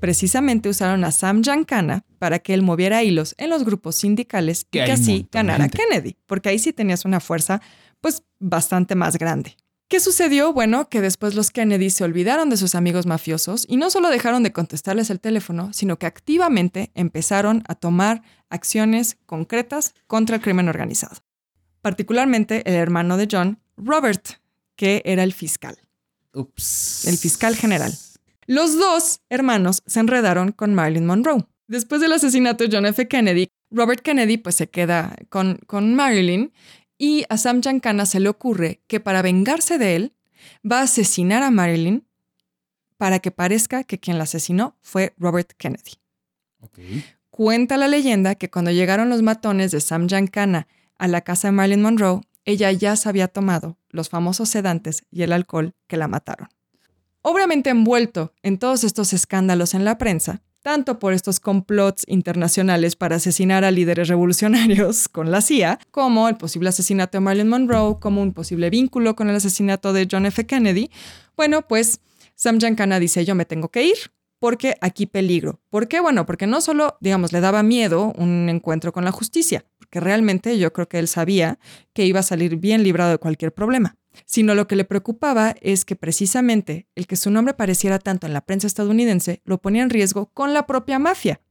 Precisamente 0.00 0.68
usaron 0.68 1.04
a 1.04 1.12
Sam 1.12 1.42
Giancana 1.42 2.04
para 2.18 2.40
que 2.40 2.54
él 2.54 2.62
moviera 2.62 3.02
hilos 3.02 3.34
en 3.38 3.50
los 3.50 3.64
grupos 3.64 3.96
sindicales 3.96 4.66
Que 4.70 4.82
y 4.82 4.84
que 4.84 4.92
así 4.92 5.28
ganara. 5.30 5.68
Kennedy, 5.68 6.16
porque 6.26 6.48
ahí 6.48 6.58
sí 6.58 6.72
tenías 6.72 7.04
una 7.04 7.20
fuerza 7.20 7.60
pues 8.00 8.24
bastante 8.40 8.94
más 8.94 9.16
grande. 9.16 9.56
¿Qué 9.92 10.00
sucedió? 10.00 10.54
Bueno, 10.54 10.88
que 10.88 11.02
después 11.02 11.34
los 11.34 11.50
Kennedy 11.50 11.90
se 11.90 12.02
olvidaron 12.02 12.48
de 12.48 12.56
sus 12.56 12.74
amigos 12.74 13.04
mafiosos 13.04 13.66
y 13.68 13.76
no 13.76 13.90
solo 13.90 14.08
dejaron 14.08 14.42
de 14.42 14.50
contestarles 14.50 15.10
el 15.10 15.20
teléfono, 15.20 15.70
sino 15.74 15.98
que 15.98 16.06
activamente 16.06 16.90
empezaron 16.94 17.62
a 17.68 17.74
tomar 17.74 18.22
acciones 18.48 19.18
concretas 19.26 19.94
contra 20.06 20.36
el 20.36 20.42
crimen 20.42 20.70
organizado. 20.70 21.16
Particularmente 21.82 22.62
el 22.66 22.74
hermano 22.74 23.18
de 23.18 23.28
John, 23.30 23.58
Robert, 23.76 24.40
que 24.76 25.02
era 25.04 25.22
el 25.22 25.32
fiscal. 25.32 25.78
Ups. 26.32 27.06
El 27.06 27.18
fiscal 27.18 27.56
general. 27.56 27.92
Los 28.46 28.76
dos 28.78 29.20
hermanos 29.28 29.82
se 29.86 30.00
enredaron 30.00 30.52
con 30.52 30.74
Marilyn 30.74 31.06
Monroe. 31.06 31.46
Después 31.68 32.00
del 32.00 32.12
asesinato 32.12 32.64
de 32.64 32.74
John 32.74 32.86
F. 32.86 33.06
Kennedy, 33.08 33.48
Robert 33.70 34.02
Kennedy 34.02 34.36
pues 34.36 34.56
se 34.56 34.68
queda 34.68 35.16
con, 35.28 35.58
con 35.66 35.94
Marilyn 35.94 36.52
y 36.98 37.24
a 37.28 37.36
Sam 37.36 37.62
Giancana 37.62 38.06
se 38.06 38.20
le 38.20 38.28
ocurre 38.28 38.82
que 38.86 39.00
para 39.00 39.22
vengarse 39.22 39.78
de 39.78 39.96
él 39.96 40.12
va 40.70 40.80
a 40.80 40.82
asesinar 40.82 41.42
a 41.42 41.50
Marilyn 41.50 42.06
para 42.96 43.18
que 43.18 43.30
parezca 43.30 43.84
que 43.84 43.98
quien 43.98 44.18
la 44.18 44.24
asesinó 44.24 44.76
fue 44.80 45.14
Robert 45.18 45.52
Kennedy. 45.56 45.92
Cuenta 47.30 47.76
la 47.76 47.88
leyenda 47.88 48.34
que 48.34 48.50
cuando 48.50 48.70
llegaron 48.70 49.08
los 49.08 49.22
matones 49.22 49.70
de 49.70 49.80
Sam 49.80 50.06
Giancana 50.06 50.68
a 50.98 51.08
la 51.08 51.22
casa 51.22 51.48
de 51.48 51.52
Marilyn 51.52 51.82
Monroe, 51.82 52.20
ella 52.44 52.70
ya 52.70 52.94
se 52.96 53.08
había 53.08 53.28
tomado 53.28 53.78
los 53.92 54.08
famosos 54.08 54.48
sedantes 54.48 55.04
y 55.10 55.22
el 55.22 55.32
alcohol 55.32 55.74
que 55.86 55.96
la 55.96 56.08
mataron. 56.08 56.48
Obviamente 57.22 57.70
envuelto 57.70 58.32
en 58.42 58.58
todos 58.58 58.82
estos 58.82 59.12
escándalos 59.12 59.74
en 59.74 59.84
la 59.84 59.96
prensa, 59.96 60.42
tanto 60.62 60.98
por 60.98 61.12
estos 61.12 61.40
complots 61.40 62.04
internacionales 62.08 62.96
para 62.96 63.16
asesinar 63.16 63.64
a 63.64 63.70
líderes 63.70 64.08
revolucionarios 64.08 65.08
con 65.12 65.30
la 65.30 65.40
CIA, 65.40 65.78
como 65.90 66.28
el 66.28 66.36
posible 66.36 66.70
asesinato 66.70 67.18
de 67.18 67.20
Marilyn 67.20 67.48
Monroe, 67.48 67.98
como 68.00 68.22
un 68.22 68.32
posible 68.32 68.70
vínculo 68.70 69.14
con 69.14 69.28
el 69.28 69.36
asesinato 69.36 69.92
de 69.92 70.08
John 70.10 70.26
F. 70.26 70.46
Kennedy, 70.46 70.90
bueno, 71.36 71.62
pues 71.62 72.00
Sam 72.34 72.58
Giancana 72.58 72.98
dice, 72.98 73.24
yo 73.24 73.34
me 73.34 73.44
tengo 73.44 73.68
que 73.68 73.84
ir 73.84 73.96
porque 74.38 74.74
aquí 74.80 75.06
peligro. 75.06 75.60
¿Por 75.70 75.86
qué? 75.86 76.00
Bueno, 76.00 76.26
porque 76.26 76.48
no 76.48 76.60
solo, 76.60 76.96
digamos, 77.00 77.32
le 77.32 77.40
daba 77.40 77.62
miedo 77.62 78.12
un 78.16 78.48
encuentro 78.48 78.92
con 78.92 79.04
la 79.04 79.12
justicia, 79.12 79.64
porque 79.92 80.00
realmente 80.00 80.58
yo 80.58 80.72
creo 80.72 80.88
que 80.88 80.98
él 80.98 81.06
sabía 81.06 81.58
que 81.92 82.06
iba 82.06 82.20
a 82.20 82.22
salir 82.22 82.56
bien 82.56 82.82
librado 82.82 83.10
de 83.10 83.18
cualquier 83.18 83.52
problema, 83.52 83.98
sino 84.24 84.54
lo 84.54 84.66
que 84.66 84.74
le 84.74 84.86
preocupaba 84.86 85.54
es 85.60 85.84
que 85.84 85.96
precisamente 85.96 86.86
el 86.94 87.06
que 87.06 87.16
su 87.16 87.30
nombre 87.30 87.52
apareciera 87.52 87.98
tanto 87.98 88.26
en 88.26 88.32
la 88.32 88.40
prensa 88.40 88.66
estadounidense 88.66 89.42
lo 89.44 89.58
ponía 89.58 89.82
en 89.82 89.90
riesgo 89.90 90.30
con 90.32 90.54
la 90.54 90.66
propia 90.66 90.98
mafia. 90.98 91.42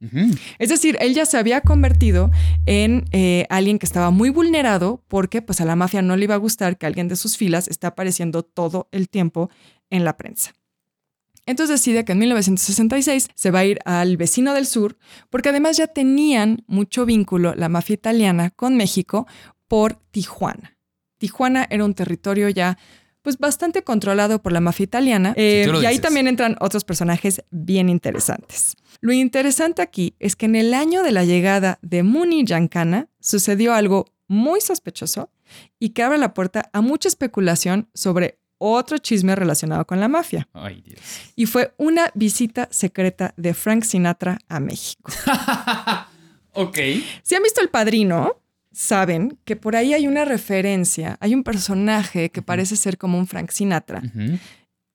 Es 0.57 0.69
decir, 0.69 0.98
él 1.01 1.13
ya 1.13 1.27
se 1.27 1.38
había 1.38 1.62
convertido 1.62 2.31
en 2.65 3.05
eh, 3.12 3.45
alguien 3.51 3.77
que 3.77 3.86
estaba 3.86 4.10
muy 4.10 4.31
vulnerado 4.31 5.03
porque 5.07 5.43
pues 5.43 5.62
a 5.62 5.65
la 5.65 5.75
mafia 5.75 6.01
no 6.01 6.15
le 6.15 6.24
iba 6.24 6.33
a 6.33 6.39
gustar 6.39 6.79
que 6.79 6.88
alguien 6.88 7.10
de 7.10 7.17
sus 7.17 7.38
filas 7.38 7.67
está 7.67 7.89
apareciendo 7.89 8.41
todo 8.41 8.88
el 8.91 9.07
tiempo 9.07 9.51
en 9.91 10.03
la 10.03 10.17
prensa. 10.17 10.51
Entonces 11.45 11.79
decide 11.79 12.05
que 12.05 12.12
en 12.12 12.19
1966 12.19 13.29
se 13.33 13.51
va 13.51 13.60
a 13.60 13.65
ir 13.65 13.79
al 13.86 14.17
vecino 14.17 14.53
del 14.53 14.65
sur 14.65 14.98
porque 15.29 15.50
además 15.50 15.77
ya 15.77 15.88
tenían 15.88 16.63
mucho 16.67 17.05
vínculo 17.05 17.55
la 17.55 17.69
mafia 17.69 17.95
italiana 17.95 18.51
con 18.51 18.75
México 18.77 19.27
por 19.67 19.95
Tijuana. 20.12 20.77
Tijuana 21.17 21.67
era 21.69 21.86
un 21.86 21.93
territorio 21.93 22.50
ya 22.50 22.77
pues 23.21 23.38
bastante 23.38 23.83
controlado 23.83 24.41
por 24.41 24.51
la 24.51 24.62
mafia 24.62 24.83
italiana 24.83 25.33
eh, 25.36 25.65
y 25.67 25.69
ahí 25.69 25.81
dices. 25.81 26.01
también 26.01 26.27
entran 26.27 26.55
otros 26.60 26.83
personajes 26.83 27.43
bien 27.51 27.89
interesantes. 27.89 28.75
Lo 29.00 29.13
interesante 29.13 29.81
aquí 29.81 30.15
es 30.19 30.36
que 30.36 30.48
en 30.48 30.55
el 30.55 30.74
año 30.74 31.03
de 31.03 31.12
la 31.12 31.24
llegada 31.24 31.79
de 31.81 32.03
Muni 32.03 32.43
Giancana 32.45 33.10
sucedió 33.19 33.74
algo 33.74 34.05
muy 34.27 34.62
sospechoso 34.62 35.29
y 35.79 35.89
que 35.89 36.03
abre 36.03 36.17
la 36.17 36.33
puerta 36.33 36.69
a 36.74 36.81
mucha 36.81 37.07
especulación 37.07 37.89
sobre 37.93 38.40
otro 38.62 38.98
chisme 39.00 39.36
relacionado 39.36 39.86
con 39.86 40.00
la 40.00 40.08
mafia. 40.08 40.48
Ay, 40.53 40.82
Dios. 40.82 41.00
Y 41.36 41.46
fue 41.48 41.74
una 41.77 42.12
visita 42.13 42.68
secreta 42.72 43.34
de 43.38 43.53
Frank 43.53 43.84
Sinatra 43.84 44.39
a 44.48 44.60
México. 44.60 45.12
Ok. 46.53 46.77
Si 47.24 47.36
han 47.36 47.44
visto 47.44 47.62
El 47.62 47.70
Padrino, 47.70 48.41
saben 48.72 49.38
que 49.46 49.56
por 49.56 49.75
ahí 49.75 49.94
hay 49.94 50.08
una 50.08 50.25
referencia, 50.25 51.18
hay 51.20 51.34
un 51.34 51.44
personaje 51.44 52.30
que 52.30 52.41
parece 52.41 52.75
ser 52.75 52.98
como 52.98 53.18
un 53.18 53.27
Frank 53.27 53.51
Sinatra. 53.51 54.01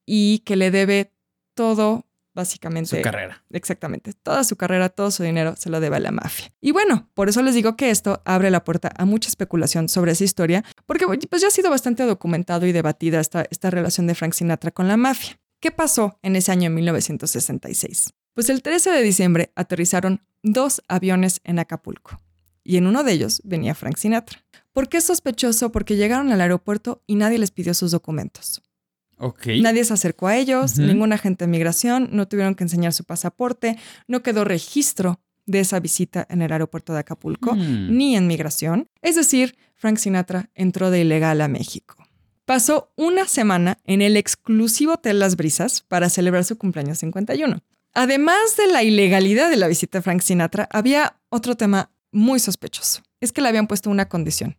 Y 0.05 0.41
que 0.41 0.57
le 0.57 0.71
debe 0.71 1.13
todo, 1.55 2.05
básicamente. 2.37 2.97
Su 2.97 3.03
carrera. 3.03 3.43
Exactamente. 3.51 4.13
Toda 4.13 4.45
su 4.45 4.55
carrera, 4.55 4.89
todo 4.89 5.11
su 5.11 5.25
dinero 5.25 5.57
se 5.57 5.71
lo 5.71 5.81
debe 5.81 5.97
a 5.97 6.01
la 6.01 6.13
mafia. 6.13 6.53
Y 6.61 6.71
bueno, 6.71 7.11
por 7.15 7.29
eso 7.29 7.43
les 7.43 7.57
digo 7.57 7.77
que 7.77 7.91
esto 7.91 8.23
abre 8.25 8.53
la 8.53 8.63
puerta 8.63 8.93
a 8.97 9.05
mucha 9.05 9.29
especulación 9.29 9.89
sobre 9.89 10.13
esa 10.13 10.23
historia, 10.23 10.65
porque 10.87 11.07
pues 11.29 11.43
ya 11.43 11.49
ha 11.49 11.51
sido 11.51 11.71
bastante 11.71 12.05
documentado 12.05 12.67
y 12.67 12.73
debatida 12.73 13.19
esta, 13.19 13.45
esta 13.51 13.71
relación 13.71 14.07
de 14.07 14.15
Frank 14.15 14.35
Sinatra 14.35 14.71
con 14.71 14.87
la 14.87 14.97
mafia. 14.97 15.41
¿Qué 15.59 15.73
pasó 15.73 16.21
en 16.23 16.37
ese 16.37 16.53
año 16.53 16.71
1966? 16.71 18.11
Pues 18.35 18.51
el 18.51 18.63
13 18.63 18.91
de 18.91 19.03
diciembre 19.03 19.51
aterrizaron 19.57 20.21
dos 20.43 20.83
aviones 20.87 21.41
en 21.43 21.59
Acapulco 21.59 22.21
y 22.63 22.77
en 22.77 22.87
uno 22.87 23.03
de 23.03 23.13
ellos 23.13 23.41
venía 23.45 23.75
Frank 23.75 23.97
Sinatra. 23.97 24.45
¿Por 24.73 24.89
qué 24.89 24.99
es 24.99 25.05
sospechoso? 25.05 25.73
Porque 25.73 25.97
llegaron 25.97 26.31
al 26.33 26.41
aeropuerto 26.41 27.03
y 27.07 27.15
nadie 27.15 27.39
les 27.39 27.51
pidió 27.51 27.73
sus 27.73 27.93
documentos. 27.93 28.61
Ok. 29.19 29.47
Nadie 29.63 29.85
se 29.85 29.95
acercó 29.95 30.27
a 30.29 30.37
ellos, 30.37 30.75
Ujú. 30.75 30.83
ningún 30.83 31.13
agente 31.13 31.45
de 31.47 31.51
migración, 31.51 32.09
no 32.13 32.29
tuvieron 32.29 32.55
que 32.55 32.65
enseñar 32.65 32.93
su 32.93 33.05
pasaporte, 33.05 33.79
no 34.09 34.23
quedó 34.23 34.45
registro 34.45 35.21
de 35.47 35.61
esa 35.61 35.79
visita 35.81 36.27
en 36.29 36.43
el 36.43 36.53
aeropuerto 36.53 36.93
de 36.93 36.99
Acapulco, 37.01 37.55
Mm. 37.55 37.97
ni 37.97 38.17
en 38.17 38.27
migración. 38.27 38.89
Es 39.01 39.15
decir, 39.17 39.57
Frank 39.75 39.99
Sinatra 39.99 40.51
entró 40.55 40.91
de 40.91 41.01
ilegal 41.01 41.41
a 41.41 41.49
México. 41.49 41.97
Pasó 42.45 42.93
una 42.97 43.27
semana 43.27 43.79
en 43.85 44.03
el 44.03 44.17
exclusivo 44.17 44.95
Hotel 44.95 45.19
Las 45.19 45.37
Brisas 45.37 45.83
para 45.83 46.09
celebrar 46.09 46.45
su 46.45 46.59
cumpleaños 46.59 46.99
51. 46.99 47.61
Además 47.95 48.57
de 48.59 48.67
la 48.71 48.83
ilegalidad 48.83 49.49
de 49.51 49.57
la 49.57 49.69
visita 49.69 49.99
de 49.99 50.03
Frank 50.03 50.21
Sinatra, 50.21 50.69
había 50.71 51.17
otro 51.29 51.57
tema 51.57 51.91
muy 52.13 52.39
sospechoso. 52.39 53.03
Es 53.21 53.33
que 53.33 53.41
le 53.41 53.49
habían 53.49 53.67
puesto 53.67 53.89
una 53.91 54.09
condición. 54.09 54.57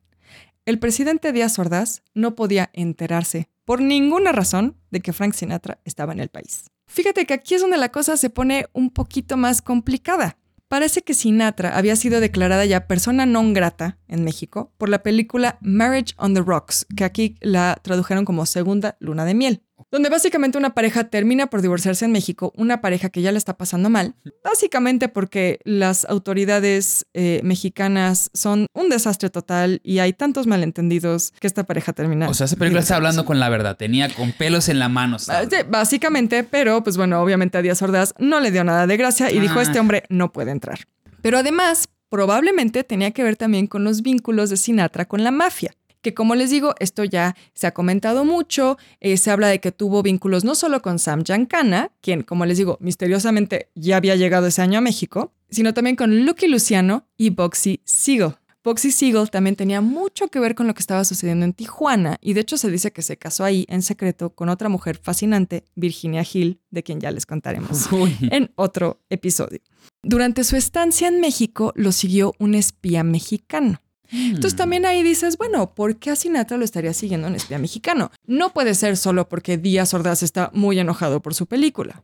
El 0.68 0.80
presidente 0.80 1.32
Díaz 1.32 1.60
Ordaz 1.60 2.02
no 2.14 2.36
podía 2.36 2.72
enterarse 2.74 3.48
por 3.64 3.80
ninguna 3.82 4.34
razón 4.34 4.76
de 4.92 5.00
que 5.00 5.14
Frank 5.14 5.34
Sinatra 5.34 5.80
estaba 5.86 6.12
en 6.12 6.20
el 6.20 6.28
país. 6.28 6.66
Fíjate 6.88 7.26
que 7.26 7.34
aquí 7.34 7.56
es 7.56 7.62
donde 7.62 7.78
la 7.78 7.88
cosa 7.88 8.18
se 8.18 8.30
pone 8.30 8.66
un 8.74 8.90
poquito 8.90 9.38
más 9.38 9.62
complicada. 9.62 10.38
Parece 10.68 11.04
que 11.04 11.14
Sinatra 11.14 11.78
había 11.78 11.96
sido 11.96 12.20
declarada 12.20 12.66
ya 12.66 12.86
persona 12.86 13.26
non 13.26 13.56
grata 13.56 13.98
en 14.10 14.26
México 14.26 14.74
por 14.76 14.90
la 14.90 15.04
película 15.04 15.58
Marriage 15.62 16.14
on 16.18 16.34
the 16.34 16.42
Rocks, 16.42 16.86
que 16.98 17.06
aquí 17.06 17.38
la 17.40 17.80
tradujeron 17.82 18.26
como 18.26 18.46
Segunda 18.46 18.98
Luna 19.00 19.24
de 19.24 19.36
Miel, 19.36 19.64
donde 19.92 20.10
básicamente 20.10 20.58
una 20.58 20.74
pareja 20.74 21.06
termina 21.06 21.48
por 21.48 21.62
divorciarse 21.62 22.06
en 22.06 22.12
México, 22.12 22.52
una 22.56 22.82
pareja 22.82 23.10
que 23.10 23.22
ya 23.22 23.32
le 23.32 23.38
está 23.38 23.58
pasando 23.58 23.90
mal, 23.90 24.16
básicamente 24.44 25.08
porque 25.08 25.60
las 25.64 26.06
autoridades 26.06 27.06
eh, 27.14 27.42
mexicanas 27.44 28.30
son 28.34 28.68
un 28.74 28.90
desastre 28.90 29.30
total 29.30 29.80
y 29.84 30.00
hay 30.00 30.14
tantos 30.14 30.48
malentendidos 30.48 31.32
que 31.40 31.48
esta 31.48 31.64
pareja 31.66 31.94
termina. 31.94 32.30
O 32.30 32.34
sea, 32.34 32.46
esa 32.46 32.56
película 32.56 32.82
está 32.82 32.96
hablando 32.96 33.26
con 33.26 33.40
la 33.40 33.50
verdad. 33.50 33.78
Tenía 33.78 34.14
con 34.14 34.32
pelos 34.34 34.70
en 34.70 34.80
la 34.80 34.90
mano. 34.90 35.18
Ah, 35.30 35.44
Básicamente, 35.70 36.44
pero 36.44 36.84
pues 36.84 36.98
bueno, 36.98 37.22
obviamente 37.22 37.58
a 37.58 37.62
Díaz 37.62 37.82
Ordaz 37.82 38.14
no 38.18 38.40
le 38.40 38.52
dio 38.52 38.64
nada 38.64 38.88
de 38.88 38.98
gracia 38.98 39.32
y 39.32 39.40
dijo, 39.40 39.60
Ah. 39.60 39.64
este 39.64 39.80
hombre 39.80 40.04
no 40.10 40.32
puede 40.32 40.52
entrar. 40.52 40.80
Pero 41.22 41.38
además, 41.38 41.90
probablemente 42.10 42.84
tenía 42.84 43.12
que 43.12 43.24
ver 43.24 43.36
también 43.36 43.68
con 43.68 43.84
los 43.84 44.02
vínculos 44.02 44.50
de 44.50 44.58
Sinatra 44.58 45.06
con 45.06 45.24
la 45.24 45.32
mafia. 45.32 45.74
Que 46.08 46.14
como 46.14 46.36
les 46.36 46.52
digo, 46.52 46.74
esto 46.80 47.04
ya 47.04 47.36
se 47.54 47.68
ha 47.68 47.74
comentado 47.74 48.24
mucho, 48.24 48.78
eh, 49.02 49.18
se 49.18 49.30
habla 49.30 49.50
de 49.50 49.60
que 49.60 49.74
tuvo 49.74 50.02
vínculos 50.04 50.46
no 50.46 50.56
solo 50.56 50.82
con 50.82 51.00
Sam 51.00 51.26
Giancana, 51.26 51.92
quien, 52.00 52.24
como 52.24 52.46
les 52.46 52.58
digo, 52.58 52.78
misteriosamente 52.80 53.72
ya 53.76 53.98
había 53.98 54.16
llegado 54.16 54.48
ese 54.48 54.62
año 54.62 54.78
a 54.78 54.82
México, 54.82 55.34
sino 55.50 55.74
también 55.74 55.98
con 55.98 56.26
Lucky 56.26 56.48
Luciano 56.48 57.06
y 57.18 57.32
Boxy 57.32 57.82
Siegel. 57.84 58.36
Boxy 58.64 58.94
Siegel 58.94 59.30
también 59.30 59.58
tenía 59.58 59.82
mucho 59.82 60.30
que 60.30 60.40
ver 60.40 60.56
con 60.56 60.66
lo 60.66 60.74
que 60.74 60.80
estaba 60.80 61.04
sucediendo 61.04 61.44
en 61.44 61.52
Tijuana 61.52 62.16
y 62.22 62.36
de 62.36 62.40
hecho 62.40 62.56
se 62.56 62.72
dice 62.72 62.94
que 62.94 63.02
se 63.02 63.18
casó 63.18 63.44
ahí 63.44 63.66
en 63.68 63.82
secreto 63.82 64.30
con 64.30 64.48
otra 64.48 64.70
mujer 64.70 64.98
fascinante, 65.04 65.66
Virginia 65.76 66.24
Hill, 66.24 66.62
de 66.72 66.84
quien 66.84 67.02
ya 67.02 67.12
les 67.12 67.26
contaremos 67.26 67.92
Uy. 67.92 68.16
en 68.32 68.50
otro 68.56 69.02
episodio. 69.10 69.60
Durante 70.04 70.46
su 70.46 70.56
estancia 70.56 71.10
en 71.10 71.20
México 71.20 71.74
lo 71.76 71.92
siguió 71.92 72.34
un 72.40 72.56
espía 72.56 73.04
mexicano. 73.04 73.82
Entonces 74.12 74.54
Mm. 74.54 74.58
también 74.58 74.86
ahí 74.86 75.04
dices, 75.04 75.38
bueno, 75.38 75.74
¿por 75.76 75.98
qué 75.98 76.12
a 76.12 76.16
Sinatra 76.16 76.58
lo 76.58 76.64
estaría 76.66 76.94
siguiendo 76.94 77.28
un 77.28 77.36
espía 77.36 77.60
mexicano? 77.60 78.12
No 78.26 78.54
puede 78.54 78.74
ser 78.76 78.98
solo 78.98 79.28
porque 79.30 79.58
Díaz 79.58 79.94
Ordaz 79.94 80.24
está 80.24 80.50
muy 80.54 80.80
enojado 80.80 81.22
por 81.22 81.34
su 81.34 81.46
película. 81.48 82.04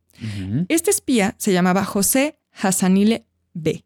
Este 0.68 0.90
espía 0.90 1.34
se 1.38 1.52
llamaba 1.52 1.84
José 1.84 2.38
Hassanile 2.52 3.26
B. 3.52 3.84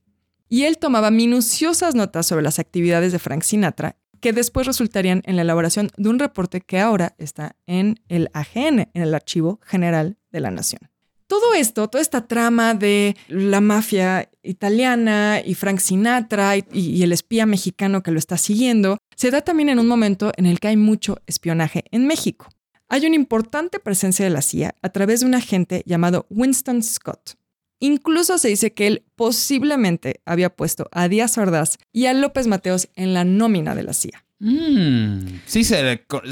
Y 0.48 0.64
él 0.64 0.78
tomaba 0.78 1.10
minuciosas 1.10 1.94
notas 1.94 2.26
sobre 2.26 2.42
las 2.42 2.58
actividades 2.58 3.12
de 3.12 3.18
Frank 3.18 3.42
Sinatra 3.42 3.96
que 4.20 4.32
después 4.32 4.66
resultarían 4.66 5.22
en 5.26 5.36
la 5.36 5.42
elaboración 5.42 5.90
de 5.96 6.08
un 6.08 6.18
reporte 6.18 6.60
que 6.60 6.80
ahora 6.80 7.14
está 7.18 7.54
en 7.66 8.00
el 8.08 8.30
AGN, 8.32 8.90
en 8.92 9.02
el 9.02 9.14
Archivo 9.14 9.60
General 9.64 10.16
de 10.32 10.40
la 10.40 10.50
Nación. 10.50 10.80
Todo 11.28 11.54
esto, 11.54 11.88
toda 11.88 12.00
esta 12.02 12.26
trama 12.26 12.74
de 12.74 13.14
la 13.28 13.60
mafia 13.60 14.30
italiana 14.48 15.40
y 15.44 15.54
Frank 15.54 15.78
Sinatra 15.78 16.56
y, 16.56 17.02
el 17.02 17.12
espía 17.12 17.46
mexicano 17.46 18.02
que 18.02 18.10
lo 18.10 18.18
está 18.18 18.36
siguiendo, 18.36 18.98
se 19.14 19.30
da 19.30 19.42
también 19.42 19.68
en 19.68 19.78
un 19.78 19.86
momento 19.86 20.32
en 20.36 20.46
el 20.46 20.58
que 20.58 20.68
hay 20.68 20.76
mucho 20.76 21.18
espionaje 21.26 21.84
en 21.90 22.06
México. 22.06 22.48
Hay 22.88 23.06
una 23.06 23.16
importante 23.16 23.78
presencia 23.78 24.24
de 24.24 24.30
la 24.30 24.42
CIA 24.42 24.74
a 24.80 24.88
través 24.88 25.20
de 25.20 25.26
un 25.26 25.34
agente 25.34 25.82
llamado 25.84 26.26
Winston 26.30 26.82
Scott. 26.82 27.34
Incluso 27.80 28.38
se 28.38 28.48
dice 28.48 28.72
que 28.72 28.86
él 28.86 29.04
posiblemente 29.14 30.20
había 30.24 30.50
puesto 30.50 30.88
a 30.90 31.08
Díaz 31.08 31.38
Ordaz 31.38 31.76
y 31.92 32.06
a 32.06 32.14
López 32.14 32.46
Mateos 32.46 32.88
en 32.96 33.14
la 33.14 33.24
nómina 33.24 33.74
de 33.74 33.82
la 33.82 33.92
CIA. 33.92 34.24
Mm. 34.40 35.40
Sí, 35.46 35.64
se, 35.64 35.76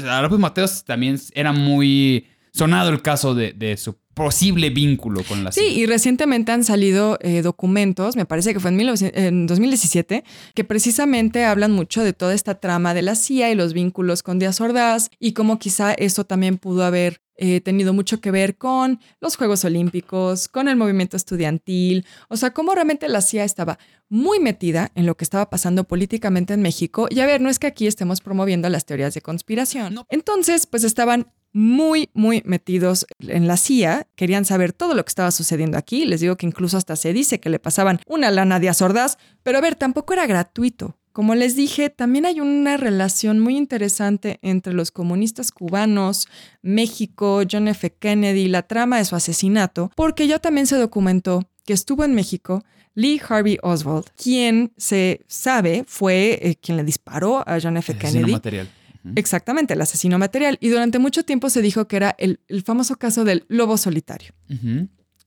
a 0.09 0.21
López 0.21 0.39
Mateos 0.39 0.83
también 0.83 1.19
era 1.33 1.51
muy 1.51 2.27
sonado 2.57 2.89
el 2.89 3.01
caso 3.01 3.35
de, 3.35 3.53
de 3.53 3.77
su 3.77 3.95
posible 4.13 4.71
vínculo 4.71 5.23
con 5.23 5.43
la 5.43 5.51
Sí, 5.51 5.59
CIA. 5.61 5.69
y 5.69 5.85
recientemente 5.85 6.51
han 6.51 6.63
salido 6.63 7.19
eh, 7.21 7.43
documentos, 7.43 8.15
me 8.15 8.25
parece 8.25 8.51
que 8.53 8.59
fue 8.59 8.71
en, 8.71 8.77
1900 8.77 9.21
en 9.23 9.45
2017, 9.45 10.23
que 10.55 10.63
precisamente 10.63 11.45
hablan 11.45 11.71
mucho 11.71 12.03
de 12.03 12.13
toda 12.13 12.33
esta 12.33 12.55
trama 12.55 12.95
de 12.95 13.03
la 13.03 13.13
CIA 13.15 13.51
y 13.51 13.55
los 13.55 13.73
vínculos 13.73 14.23
con 14.23 14.39
Díaz 14.39 14.59
Ordaz 14.59 15.11
y 15.19 15.33
cómo 15.33 15.59
quizá 15.59 15.93
eso 15.93 16.23
también 16.25 16.57
pudo 16.57 16.83
haber 16.83 17.21
eh, 17.39 17.61
tenido 17.61 17.93
mucho 17.93 18.19
que 18.19 18.31
ver 18.31 18.57
con 18.57 18.99
los 19.21 19.35
Juegos 19.35 19.63
Olímpicos, 19.63 20.47
con 20.47 20.67
el 20.67 20.75
movimiento 20.75 21.15
estudiantil, 21.15 22.03
o 22.29 22.37
sea, 22.37 22.49
cómo 22.49 22.73
realmente 22.73 23.07
la 23.09 23.21
CIA 23.21 23.43
estaba 23.43 23.77
muy 24.09 24.39
metida 24.39 24.91
en 24.95 25.05
lo 25.05 25.15
que 25.15 25.25
estaba 25.25 25.47
pasando 25.51 25.83
políticamente 25.83 26.55
en 26.55 26.63
México. 26.63 27.07
Y 27.11 27.19
a 27.19 27.27
ver, 27.27 27.39
no 27.41 27.49
es 27.49 27.59
que 27.59 27.67
aquí 27.67 27.85
estemos 27.85 28.21
promoviendo 28.21 28.67
las 28.69 28.85
teorías 28.85 29.13
de 29.13 29.21
conspiración. 29.21 29.93
No. 29.93 30.07
Entonces, 30.09 30.65
pues 30.65 30.83
estaban 30.83 31.27
muy, 31.57 32.11
muy 32.13 32.43
metidos 32.45 33.07
en 33.17 33.47
la 33.47 33.57
CIA, 33.57 34.05
querían 34.15 34.45
saber 34.45 34.73
todo 34.73 34.93
lo 34.93 35.03
que 35.03 35.09
estaba 35.09 35.31
sucediendo 35.31 35.75
aquí. 35.75 36.05
Les 36.05 36.21
digo 36.21 36.35
que 36.35 36.45
incluso 36.45 36.77
hasta 36.77 36.95
se 36.95 37.13
dice 37.13 37.39
que 37.39 37.49
le 37.49 37.57
pasaban 37.57 37.99
una 38.05 38.29
lana 38.29 38.57
a 38.57 38.59
Díaz 38.59 38.79
Ordaz, 38.83 39.17
pero 39.41 39.57
a 39.57 39.61
ver, 39.61 39.73
tampoco 39.73 40.13
era 40.13 40.27
gratuito. 40.27 40.95
Como 41.13 41.33
les 41.33 41.55
dije, 41.55 41.89
también 41.89 42.27
hay 42.27 42.41
una 42.41 42.77
relación 42.77 43.39
muy 43.39 43.57
interesante 43.57 44.37
entre 44.43 44.73
los 44.73 44.91
comunistas 44.91 45.51
cubanos, 45.51 46.27
México, 46.61 47.41
John 47.51 47.67
F. 47.69 47.91
Kennedy, 47.91 48.49
la 48.49 48.61
trama 48.61 48.99
de 48.99 49.05
su 49.05 49.15
asesinato, 49.15 49.89
porque 49.95 50.27
ya 50.27 50.37
también 50.37 50.67
se 50.67 50.75
documentó 50.75 51.49
que 51.65 51.73
estuvo 51.73 52.03
en 52.03 52.13
México 52.13 52.63
Lee 52.93 53.19
Harvey 53.27 53.57
Oswald, 53.63 54.05
quien 54.15 54.73
se 54.77 55.21
sabe 55.25 55.85
fue 55.87 56.37
eh, 56.39 56.55
quien 56.61 56.77
le 56.77 56.83
disparó 56.83 57.43
a 57.47 57.57
John 57.59 57.77
F. 57.77 57.97
Kennedy. 57.97 58.31
material. 58.31 58.69
Exactamente, 59.15 59.73
el 59.73 59.81
asesino 59.81 60.17
material. 60.19 60.57
Y 60.61 60.69
durante 60.69 60.99
mucho 60.99 61.23
tiempo 61.23 61.49
se 61.49 61.61
dijo 61.61 61.87
que 61.87 61.95
era 61.95 62.15
el, 62.17 62.39
el 62.47 62.63
famoso 62.63 62.97
caso 62.97 63.23
del 63.23 63.45
lobo 63.47 63.77
solitario. 63.77 64.33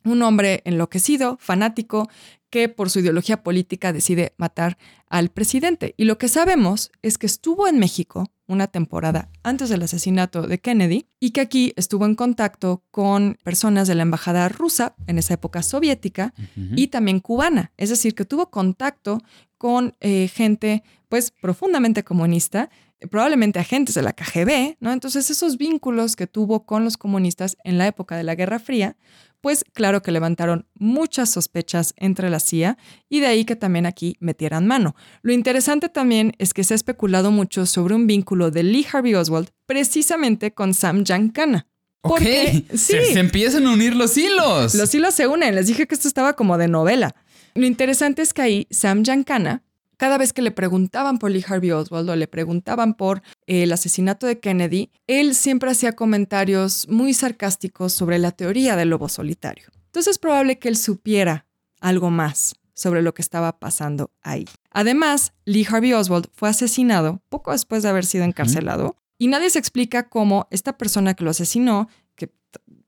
Un 0.02 0.22
hombre 0.22 0.62
enloquecido, 0.64 1.36
fanático, 1.40 2.08
que 2.50 2.68
por 2.68 2.90
su 2.90 2.98
ideología 2.98 3.42
política 3.42 3.92
decide 3.92 4.34
matar 4.36 4.76
al 5.08 5.30
presidente. 5.30 5.94
Y 5.96 6.04
lo 6.04 6.18
que 6.18 6.28
sabemos 6.28 6.90
es 7.02 7.16
que 7.16 7.26
estuvo 7.26 7.68
en 7.68 7.78
México 7.78 8.30
una 8.48 8.66
temporada 8.66 9.30
antes 9.44 9.68
del 9.68 9.82
asesinato 9.82 10.42
de 10.42 10.58
Kennedy 10.58 11.06
y 11.20 11.30
que 11.30 11.40
aquí 11.40 11.72
estuvo 11.76 12.04
en 12.04 12.16
contacto 12.16 12.82
con 12.90 13.38
personas 13.44 13.86
de 13.86 13.94
la 13.94 14.02
embajada 14.02 14.48
rusa, 14.48 14.96
en 15.06 15.18
esa 15.18 15.34
época 15.34 15.62
soviética, 15.62 16.34
y 16.74 16.88
también 16.88 17.20
cubana. 17.20 17.72
Es 17.76 17.90
decir, 17.90 18.14
que 18.16 18.24
tuvo 18.24 18.50
contacto 18.50 19.22
con 19.56 19.94
eh, 20.00 20.28
gente 20.28 20.82
pues 21.08 21.30
profundamente 21.30 22.02
comunista, 22.02 22.70
probablemente 23.08 23.58
agentes 23.58 23.94
de 23.94 24.02
la 24.02 24.12
KGB, 24.12 24.76
¿no? 24.80 24.92
Entonces 24.92 25.30
esos 25.30 25.56
vínculos 25.56 26.16
que 26.16 26.26
tuvo 26.26 26.66
con 26.66 26.84
los 26.84 26.96
comunistas 26.96 27.56
en 27.64 27.78
la 27.78 27.86
época 27.86 28.16
de 28.16 28.24
la 28.24 28.34
Guerra 28.34 28.58
Fría, 28.58 28.96
pues 29.40 29.64
claro 29.72 30.02
que 30.02 30.12
levantaron 30.12 30.66
muchas 30.74 31.30
sospechas 31.30 31.94
entre 31.96 32.28
la 32.28 32.40
CIA 32.40 32.76
y 33.08 33.20
de 33.20 33.26
ahí 33.26 33.44
que 33.44 33.56
también 33.56 33.86
aquí 33.86 34.16
metieran 34.20 34.66
mano. 34.66 34.94
Lo 35.22 35.32
interesante 35.32 35.88
también 35.88 36.34
es 36.38 36.52
que 36.52 36.64
se 36.64 36.74
ha 36.74 36.76
especulado 36.76 37.30
mucho 37.30 37.64
sobre 37.64 37.94
un 37.94 38.06
vínculo 38.06 38.50
de 38.50 38.62
Lee 38.62 38.86
Harvey 38.92 39.14
Oswald 39.14 39.48
precisamente 39.66 40.52
con 40.52 40.74
Sam 40.74 41.04
Giancana. 41.04 41.66
Ok. 42.02 42.10
Porque, 42.12 42.64
sí. 42.70 42.76
Se, 42.76 43.12
se 43.12 43.20
empiezan 43.20 43.66
a 43.66 43.72
unir 43.72 43.94
los 43.94 44.16
hilos. 44.16 44.74
Los 44.74 44.94
hilos 44.94 45.14
se 45.14 45.26
unen. 45.26 45.54
Les 45.54 45.66
dije 45.66 45.86
que 45.86 45.94
esto 45.94 46.08
estaba 46.08 46.34
como 46.34 46.58
de 46.58 46.68
novela. 46.68 47.14
Lo 47.54 47.66
interesante 47.66 48.22
es 48.22 48.32
que 48.32 48.42
ahí 48.42 48.66
Sam 48.70 49.02
Giancana 49.04 49.62
cada 50.00 50.16
vez 50.16 50.32
que 50.32 50.40
le 50.40 50.50
preguntaban 50.50 51.18
por 51.18 51.30
Lee 51.30 51.44
Harvey 51.46 51.72
Oswald 51.72 52.08
o 52.08 52.16
le 52.16 52.26
preguntaban 52.26 52.94
por 52.94 53.20
el 53.46 53.70
asesinato 53.70 54.26
de 54.26 54.40
Kennedy, 54.40 54.90
él 55.06 55.34
siempre 55.34 55.70
hacía 55.70 55.92
comentarios 55.92 56.88
muy 56.88 57.12
sarcásticos 57.12 57.92
sobre 57.92 58.18
la 58.18 58.32
teoría 58.32 58.76
del 58.76 58.88
lobo 58.88 59.10
solitario. 59.10 59.66
Entonces 59.84 60.12
es 60.12 60.18
probable 60.18 60.58
que 60.58 60.68
él 60.68 60.78
supiera 60.78 61.46
algo 61.82 62.08
más 62.08 62.54
sobre 62.72 63.02
lo 63.02 63.12
que 63.12 63.20
estaba 63.20 63.58
pasando 63.58 64.10
ahí. 64.22 64.46
Además, 64.70 65.34
Lee 65.44 65.66
Harvey 65.70 65.92
Oswald 65.92 66.28
fue 66.32 66.48
asesinado 66.48 67.20
poco 67.28 67.52
después 67.52 67.82
de 67.82 67.90
haber 67.90 68.06
sido 68.06 68.24
encarcelado 68.24 68.96
y 69.18 69.26
nadie 69.26 69.50
se 69.50 69.58
explica 69.58 70.08
cómo 70.08 70.48
esta 70.50 70.78
persona 70.78 71.12
que 71.12 71.24
lo 71.24 71.30
asesinó, 71.30 71.90
que 72.14 72.32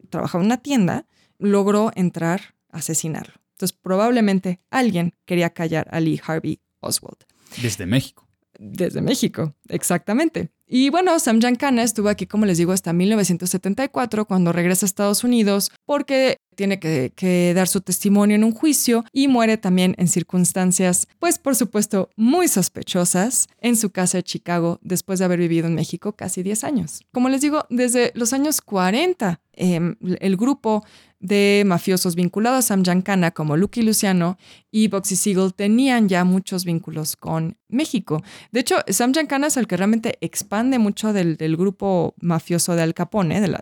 trabajaba 0.08 0.42
en 0.42 0.46
una 0.46 0.62
tienda, 0.62 1.04
logró 1.38 1.92
entrar 1.94 2.54
a 2.70 2.78
asesinarlo. 2.78 3.34
Entonces, 3.50 3.78
probablemente 3.78 4.60
alguien 4.70 5.12
quería 5.26 5.50
callar 5.50 5.88
a 5.90 6.00
Lee 6.00 6.18
Harvey 6.26 6.61
Oswald. 6.82 7.18
Desde 7.62 7.86
México. 7.86 8.26
Desde 8.58 9.00
México, 9.00 9.54
exactamente. 9.68 10.50
Y 10.68 10.88
bueno, 10.90 11.18
Sam 11.18 11.40
Giancana 11.40 11.82
estuvo 11.82 12.08
aquí, 12.08 12.26
como 12.26 12.46
les 12.46 12.58
digo, 12.58 12.72
hasta 12.72 12.92
1974, 12.92 14.24
cuando 14.26 14.52
regresa 14.52 14.84
a 14.84 14.88
Estados 14.88 15.24
Unidos, 15.24 15.70
porque 15.84 16.38
tiene 16.54 16.78
que, 16.78 17.12
que, 17.14 17.52
dar 17.54 17.68
su 17.68 17.80
testimonio 17.80 18.36
en 18.36 18.44
un 18.44 18.52
juicio 18.52 19.04
y 19.12 19.28
muere 19.28 19.56
también 19.56 19.94
en 19.98 20.08
circunstancias, 20.08 21.08
pues 21.18 21.38
por 21.38 21.56
supuesto, 21.56 22.10
muy 22.16 22.48
sospechosas 22.48 23.48
en 23.60 23.76
su 23.76 23.90
casa 23.90 24.18
de 24.18 24.22
Chicago 24.22 24.78
después 24.82 25.18
de 25.18 25.24
haber 25.24 25.40
vivido 25.40 25.66
en 25.66 25.74
México 25.74 26.12
casi 26.12 26.42
10 26.42 26.64
años. 26.64 27.02
Como 27.12 27.28
les 27.28 27.40
digo, 27.40 27.66
desde 27.68 28.12
los 28.14 28.32
años 28.32 28.60
40, 28.60 29.40
eh, 29.54 29.94
el 30.20 30.36
grupo 30.36 30.84
de 31.22 31.62
mafiosos 31.64 32.14
vinculados 32.16 32.58
a 32.58 32.62
Sam 32.68 32.82
Giancana 32.82 33.30
como 33.30 33.56
Lucky 33.56 33.82
Luciano 33.82 34.36
y 34.70 34.88
Boxy 34.88 35.16
Siegel 35.16 35.54
tenían 35.54 36.08
ya 36.08 36.24
muchos 36.24 36.64
vínculos 36.64 37.16
con 37.16 37.56
México. 37.68 38.22
De 38.50 38.60
hecho, 38.60 38.76
Sam 38.88 39.12
Giancana 39.12 39.46
es 39.46 39.56
el 39.56 39.66
que 39.66 39.76
realmente 39.76 40.18
expande 40.20 40.78
mucho 40.78 41.12
del, 41.12 41.36
del 41.36 41.56
grupo 41.56 42.14
mafioso 42.20 42.74
de 42.74 42.82
Al 42.82 42.92
Capone, 42.92 43.40
de 43.40 43.48
la, 43.48 43.60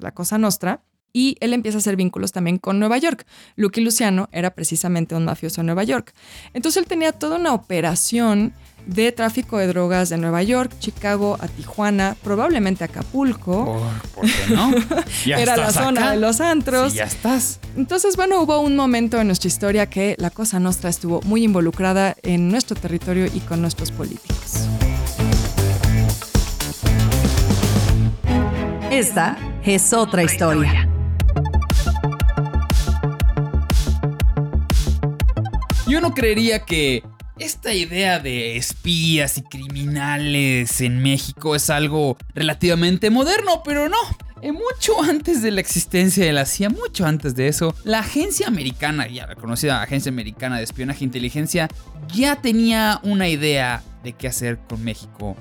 la 0.00 0.12
Cosa 0.12 0.38
Nostra, 0.38 0.82
y 1.12 1.36
él 1.40 1.52
empieza 1.52 1.76
a 1.78 1.80
hacer 1.80 1.96
vínculos 1.96 2.32
también 2.32 2.56
con 2.56 2.78
Nueva 2.78 2.96
York. 2.96 3.26
Lucky 3.56 3.82
Luciano 3.82 4.30
era 4.32 4.54
precisamente 4.54 5.14
un 5.14 5.26
mafioso 5.26 5.60
en 5.60 5.66
Nueva 5.66 5.84
York. 5.84 6.14
Entonces 6.54 6.82
él 6.82 6.88
tenía 6.88 7.12
toda 7.12 7.36
una 7.36 7.52
operación 7.52 8.54
de 8.86 9.12
tráfico 9.12 9.58
de 9.58 9.66
drogas 9.68 10.08
de 10.08 10.18
Nueva 10.18 10.42
York, 10.42 10.72
Chicago 10.78 11.36
a 11.40 11.48
Tijuana, 11.48 12.16
probablemente 12.22 12.84
Acapulco. 12.84 13.64
¿Por, 13.64 14.10
por 14.14 14.24
qué 14.24 14.54
no? 14.54 14.70
¿Ya 15.26 15.38
Era 15.40 15.56
la 15.56 15.72
zona 15.72 16.00
acá? 16.00 16.10
de 16.12 16.16
los 16.18 16.40
antros. 16.40 16.92
Sí, 16.92 16.98
ya 16.98 17.04
estás. 17.04 17.60
Entonces, 17.76 18.16
bueno, 18.16 18.40
hubo 18.40 18.60
un 18.60 18.76
momento 18.76 19.20
en 19.20 19.26
nuestra 19.28 19.48
historia 19.48 19.86
que 19.88 20.14
la 20.18 20.30
Cosa 20.30 20.58
Nostra 20.60 20.90
estuvo 20.90 21.20
muy 21.22 21.44
involucrada 21.44 22.16
en 22.22 22.48
nuestro 22.48 22.76
territorio 22.76 23.26
y 23.26 23.40
con 23.40 23.60
nuestros 23.60 23.90
políticos. 23.90 24.66
Esta 28.90 29.38
es 29.64 29.92
otra 29.92 30.22
historia. 30.22 30.88
Yo 35.88 36.00
no 36.00 36.14
creería 36.14 36.64
que 36.64 37.02
esta 37.42 37.74
idea 37.74 38.20
de 38.20 38.56
espías 38.56 39.36
y 39.36 39.42
criminales 39.42 40.80
en 40.80 41.02
México 41.02 41.56
es 41.56 41.70
algo 41.70 42.16
relativamente 42.34 43.10
moderno, 43.10 43.62
pero 43.64 43.88
no. 43.88 43.96
Eh, 44.42 44.52
mucho 44.52 45.02
antes 45.02 45.42
de 45.42 45.50
la 45.50 45.60
existencia 45.60 46.24
de 46.24 46.32
la 46.32 46.46
CIA, 46.46 46.70
mucho 46.70 47.04
antes 47.04 47.34
de 47.34 47.48
eso, 47.48 47.74
la 47.84 48.00
agencia 48.00 48.46
americana, 48.46 49.08
ya 49.08 49.26
la 49.26 49.34
conocida 49.34 49.82
agencia 49.82 50.10
americana 50.10 50.58
de 50.58 50.64
espionaje 50.64 51.00
e 51.00 51.04
inteligencia, 51.04 51.68
ya 52.12 52.36
tenía 52.36 53.00
una 53.02 53.28
idea 53.28 53.82
de 54.04 54.12
qué 54.12 54.28
hacer 54.28 54.58
con 54.68 54.82
México 54.84 55.36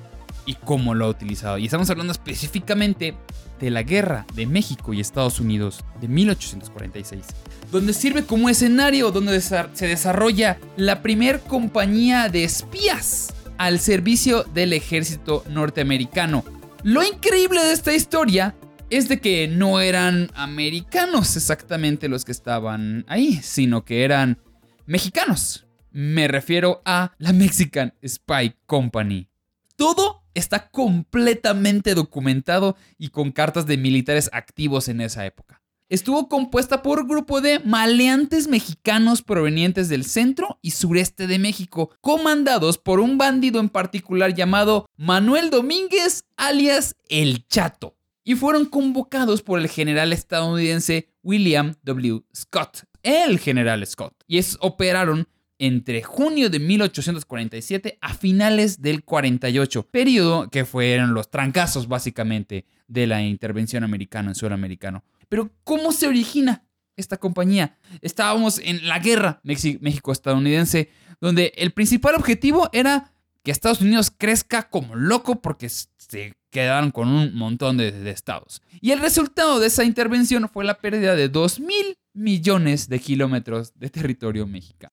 y 0.52 0.56
cómo 0.66 0.94
lo 0.94 1.06
ha 1.06 1.10
utilizado. 1.10 1.58
Y 1.58 1.66
estamos 1.66 1.90
hablando 1.90 2.12
específicamente 2.12 3.16
de 3.60 3.70
la 3.70 3.84
guerra 3.84 4.26
de 4.36 4.46
México 4.46 4.94
y 4.94 5.00
Estados 5.00 5.40
Unidos 5.40 5.86
de 6.02 6.10
1846, 6.10 7.24
donde 7.72 7.94
sirve 7.94 8.26
como 8.26 8.50
escenario 8.50 9.12
donde 9.12 9.40
se 9.40 9.88
desarrolla 9.88 10.60
la 10.76 11.02
primer 11.02 11.40
compañía 11.40 12.28
de 12.28 12.44
espías 12.44 13.34
al 13.58 13.80
servicio 13.80 14.44
del 14.44 14.74
ejército 14.74 15.46
norteamericano. 15.50 16.44
Lo 16.84 17.02
increíble 17.02 17.64
de 17.64 17.72
esta 17.72 17.94
historia 17.94 18.56
es 18.90 19.08
de 19.08 19.22
que 19.22 19.48
no 19.48 19.80
eran 19.80 20.30
americanos 20.34 21.38
exactamente 21.38 22.10
los 22.10 22.26
que 22.26 22.34
estaban 22.34 23.06
ahí, 23.08 23.40
sino 23.42 23.86
que 23.86 24.04
eran 24.04 24.40
mexicanos. 24.86 25.66
Me 25.92 26.28
refiero 26.28 26.82
a 26.84 27.14
la 27.20 27.32
Mexican 27.32 27.94
Spy 28.06 28.56
Company. 28.66 29.30
Todo 29.78 30.21
está 30.34 30.70
completamente 30.70 31.96
documentado 31.96 32.76
y 32.98 33.10
con 33.10 33.32
cartas 33.32 33.66
de 33.66 33.78
militares 33.78 34.30
activos 34.34 34.88
en 34.88 35.02
esa 35.02 35.26
época. 35.26 35.62
Estuvo 35.92 36.30
compuesta 36.30 36.82
por 36.84 37.02
un 37.02 37.08
grupo 37.10 37.42
de 37.42 37.60
maleantes 37.60 38.48
mexicanos 38.48 39.22
provenientes 39.22 39.90
del 39.90 40.06
centro 40.06 40.58
y 40.62 40.72
sureste 40.72 41.28
de 41.28 41.38
México, 41.38 41.92
comandados 42.00 42.78
por 42.78 43.02
un 43.02 43.18
bandido 43.18 43.60
en 43.60 43.68
particular 43.68 44.34
llamado 44.34 44.86
Manuel 44.96 45.50
Domínguez, 45.50 46.24
alias 46.38 46.96
El 47.10 47.46
Chato, 47.46 47.98
y 48.24 48.36
fueron 48.36 48.68
convocados 48.68 49.42
por 49.42 49.60
el 49.60 49.68
general 49.68 50.14
estadounidense 50.14 51.10
William 51.24 51.76
W. 51.84 52.24
Scott, 52.34 52.86
el 53.04 53.38
general 53.38 53.86
Scott, 53.86 54.14
y 54.28 54.38
es, 54.38 54.56
operaron 54.62 55.28
entre 55.62 56.02
junio 56.02 56.50
de 56.50 56.58
1847 56.58 58.00
a 58.02 58.16
finales 58.16 58.82
del 58.82 59.04
48, 59.04 59.84
periodo 59.84 60.50
que 60.50 60.66
fueron 60.66 61.14
los 61.14 61.30
trancazos 61.30 61.88
básicamente 61.88 62.66
de 62.88 63.06
la 63.06 63.22
intervención 63.22 63.84
americana 63.84 64.30
en 64.30 64.36
suelo 64.36 64.56
americano. 64.56 65.04
Pero 65.30 65.52
¿cómo 65.64 65.92
se 65.92 66.08
origina 66.08 66.64
esta 66.98 67.18
compañía? 67.18 67.78
Estábamos 68.02 68.58
en 68.58 68.88
la 68.88 68.98
guerra 68.98 69.40
México-estadounidense, 69.44 70.90
donde 71.22 71.54
el 71.56 71.70
principal 71.72 72.16
objetivo 72.16 72.68
era 72.74 73.14
que 73.44 73.52
Estados 73.52 73.82
Unidos 73.82 74.12
crezca 74.16 74.68
como 74.68 74.96
loco 74.96 75.44
porque 75.44 75.70
se 75.70 76.34
quedaron 76.50 76.90
con 76.90 77.08
un 77.08 77.36
montón 77.36 77.78
de, 77.78 77.92
de 77.92 78.10
estados. 78.10 78.64
Y 78.82 78.92
el 78.92 79.00
resultado 79.00 79.60
de 79.60 79.68
esa 79.68 79.84
intervención 79.84 80.50
fue 80.50 80.66
la 80.66 80.80
pérdida 80.80 81.16
de 81.16 81.30
2 81.30 81.60
mil 81.60 81.98
millones 82.14 82.90
de 82.90 83.00
kilómetros 83.00 83.78
de 83.78 83.92
territorio 83.92 84.48
mexicano. 84.48 84.92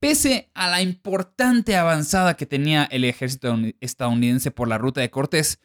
Pese 0.00 0.50
a 0.54 0.68
la 0.68 0.82
importante 0.82 1.76
avanzada 1.76 2.36
que 2.36 2.46
tenía 2.46 2.84
el 2.84 3.04
ejército 3.04 3.56
estadounidense 3.80 4.50
por 4.50 4.68
la 4.68 4.78
ruta 4.78 5.00
de 5.00 5.10
Cortés, 5.10 5.58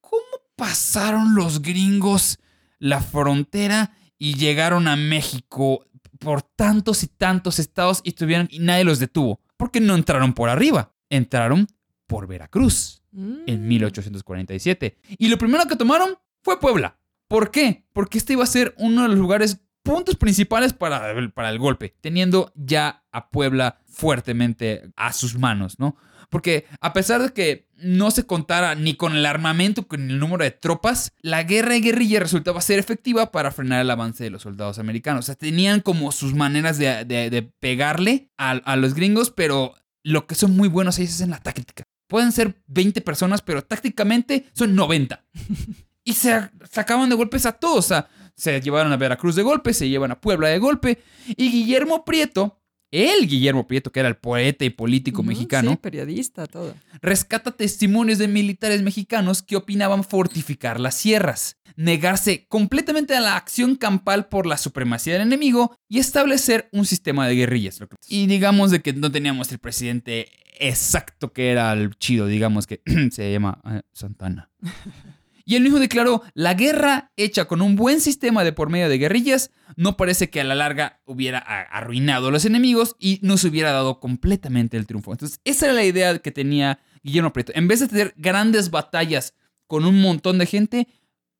¿cómo 0.00 0.22
pasaron 0.56 1.34
los 1.34 1.62
gringos 1.62 2.38
la 2.78 3.00
frontera 3.00 3.92
y 4.18 4.34
llegaron 4.34 4.88
a 4.88 4.96
México 4.96 5.86
por 6.18 6.42
tantos 6.42 7.02
y 7.02 7.08
tantos 7.08 7.58
estados 7.58 8.00
y, 8.04 8.12
tuvieron, 8.12 8.48
y 8.50 8.60
nadie 8.60 8.84
los 8.84 8.98
detuvo? 8.98 9.40
Porque 9.56 9.80
no 9.80 9.94
entraron 9.94 10.34
por 10.34 10.48
arriba, 10.48 10.94
entraron 11.10 11.66
por 12.06 12.26
Veracruz 12.26 13.00
Mm. 13.14 13.42
en 13.46 13.68
1847. 13.68 14.98
Y 15.18 15.28
lo 15.28 15.38
primero 15.38 15.66
que 15.66 15.76
tomaron 15.76 16.18
fue 16.42 16.58
Puebla. 16.60 16.98
¿Por 17.28 17.50
qué? 17.50 17.86
Porque 17.92 18.18
este 18.18 18.32
iba 18.32 18.42
a 18.42 18.48
ser 18.48 18.74
uno 18.76 19.02
de 19.02 19.08
los 19.08 19.18
lugares 19.18 19.60
puntos 19.84 20.16
principales 20.16 20.72
para 20.72 21.12
el, 21.12 21.30
para 21.30 21.50
el 21.50 21.60
golpe, 21.60 21.94
teniendo 22.00 22.52
ya 22.56 23.04
a 23.12 23.30
Puebla 23.30 23.78
fuertemente 23.86 24.90
a 24.96 25.12
sus 25.12 25.38
manos, 25.38 25.78
¿no? 25.78 25.96
Porque 26.30 26.66
a 26.80 26.92
pesar 26.92 27.22
de 27.22 27.32
que 27.32 27.68
no 27.76 28.10
se 28.10 28.26
contara 28.26 28.74
ni 28.74 28.94
con 28.94 29.14
el 29.14 29.26
armamento, 29.26 29.86
con 29.86 30.10
el 30.10 30.18
número 30.18 30.42
de 30.42 30.50
tropas, 30.50 31.12
la 31.20 31.44
guerra 31.44 31.74
de 31.74 31.80
guerrilla 31.80 32.18
resultaba 32.18 32.60
ser 32.60 32.80
efectiva 32.80 33.30
para 33.30 33.52
frenar 33.52 33.82
el 33.82 33.90
avance 33.90 34.24
de 34.24 34.30
los 34.30 34.42
soldados 34.42 34.80
americanos. 34.80 35.24
O 35.24 35.26
sea, 35.26 35.34
tenían 35.36 35.80
como 35.80 36.10
sus 36.10 36.34
maneras 36.34 36.78
de, 36.78 37.04
de, 37.04 37.30
de 37.30 37.42
pegarle 37.42 38.30
a, 38.36 38.50
a 38.52 38.74
los 38.74 38.94
gringos, 38.94 39.30
pero 39.30 39.74
lo 40.02 40.26
que 40.26 40.34
son 40.34 40.56
muy 40.56 40.68
buenos 40.68 40.98
ellos 40.98 41.14
es 41.14 41.20
en 41.20 41.30
la 41.30 41.38
táctica. 41.38 41.84
Pueden 42.08 42.32
ser 42.32 42.56
20 42.66 43.00
personas, 43.02 43.42
pero 43.42 43.62
tácticamente 43.62 44.46
son 44.54 44.74
90. 44.74 45.24
y 46.04 46.12
se 46.14 46.50
sacaban 46.70 47.08
de 47.10 47.16
golpes 47.16 47.46
a 47.46 47.52
todos. 47.52 47.78
O 47.78 47.88
sea, 47.88 48.08
se 48.36 48.60
llevaron 48.60 48.92
a 48.92 48.96
Veracruz 48.96 49.34
de 49.36 49.42
golpe, 49.42 49.72
se 49.74 49.88
llevan 49.88 50.10
a 50.10 50.20
Puebla 50.20 50.48
de 50.48 50.58
golpe. 50.58 50.98
Y 51.36 51.50
Guillermo 51.50 52.04
Prieto, 52.04 52.60
el 52.90 53.26
Guillermo 53.26 53.66
Prieto, 53.66 53.90
que 53.90 54.00
era 54.00 54.08
el 54.08 54.16
poeta 54.16 54.64
y 54.64 54.70
político 54.70 55.22
mexicano, 55.22 55.72
Sí, 55.72 55.76
periodista, 55.78 56.46
todo. 56.46 56.74
rescata 57.02 57.50
testimonios 57.50 58.18
de 58.18 58.28
militares 58.28 58.82
mexicanos 58.82 59.42
que 59.42 59.56
opinaban 59.56 60.04
fortificar 60.04 60.78
las 60.78 60.94
sierras, 60.94 61.56
negarse 61.76 62.46
completamente 62.46 63.16
a 63.16 63.20
la 63.20 63.36
acción 63.36 63.74
campal 63.74 64.28
por 64.28 64.46
la 64.46 64.56
supremacía 64.58 65.14
del 65.14 65.22
enemigo 65.22 65.76
y 65.88 65.98
establecer 65.98 66.68
un 66.72 66.86
sistema 66.86 67.26
de 67.26 67.34
guerrillas. 67.34 67.80
Y 68.08 68.26
digamos 68.26 68.70
de 68.70 68.80
que 68.80 68.92
no 68.92 69.10
teníamos 69.10 69.50
el 69.50 69.58
presidente 69.58 70.28
exacto 70.60 71.32
que 71.32 71.50
era 71.50 71.72
el 71.72 71.96
chido, 71.98 72.26
digamos 72.28 72.68
que 72.68 72.80
se 73.10 73.32
llama 73.32 73.60
eh, 73.70 73.82
Santana. 73.92 74.50
Y 75.44 75.56
él 75.56 75.62
mismo 75.62 75.78
declaró, 75.78 76.22
la 76.32 76.54
guerra 76.54 77.12
hecha 77.16 77.44
con 77.44 77.60
un 77.60 77.76
buen 77.76 78.00
sistema 78.00 78.44
de 78.44 78.52
por 78.52 78.70
medio 78.70 78.88
de 78.88 78.98
guerrillas 78.98 79.50
no 79.76 79.96
parece 79.96 80.30
que 80.30 80.40
a 80.40 80.44
la 80.44 80.54
larga 80.54 81.00
hubiera 81.04 81.38
arruinado 81.38 82.28
a 82.28 82.30
los 82.30 82.44
enemigos 82.44 82.96
y 82.98 83.18
nos 83.22 83.44
hubiera 83.44 83.72
dado 83.72 84.00
completamente 84.00 84.76
el 84.76 84.86
triunfo. 84.86 85.12
Entonces, 85.12 85.40
esa 85.44 85.66
era 85.66 85.74
la 85.74 85.84
idea 85.84 86.18
que 86.18 86.30
tenía 86.30 86.78
Guillermo 87.02 87.32
Prieto. 87.32 87.52
En 87.54 87.68
vez 87.68 87.80
de 87.80 87.88
tener 87.88 88.14
grandes 88.16 88.70
batallas 88.70 89.34
con 89.66 89.84
un 89.84 90.00
montón 90.00 90.38
de 90.38 90.46
gente, 90.46 90.88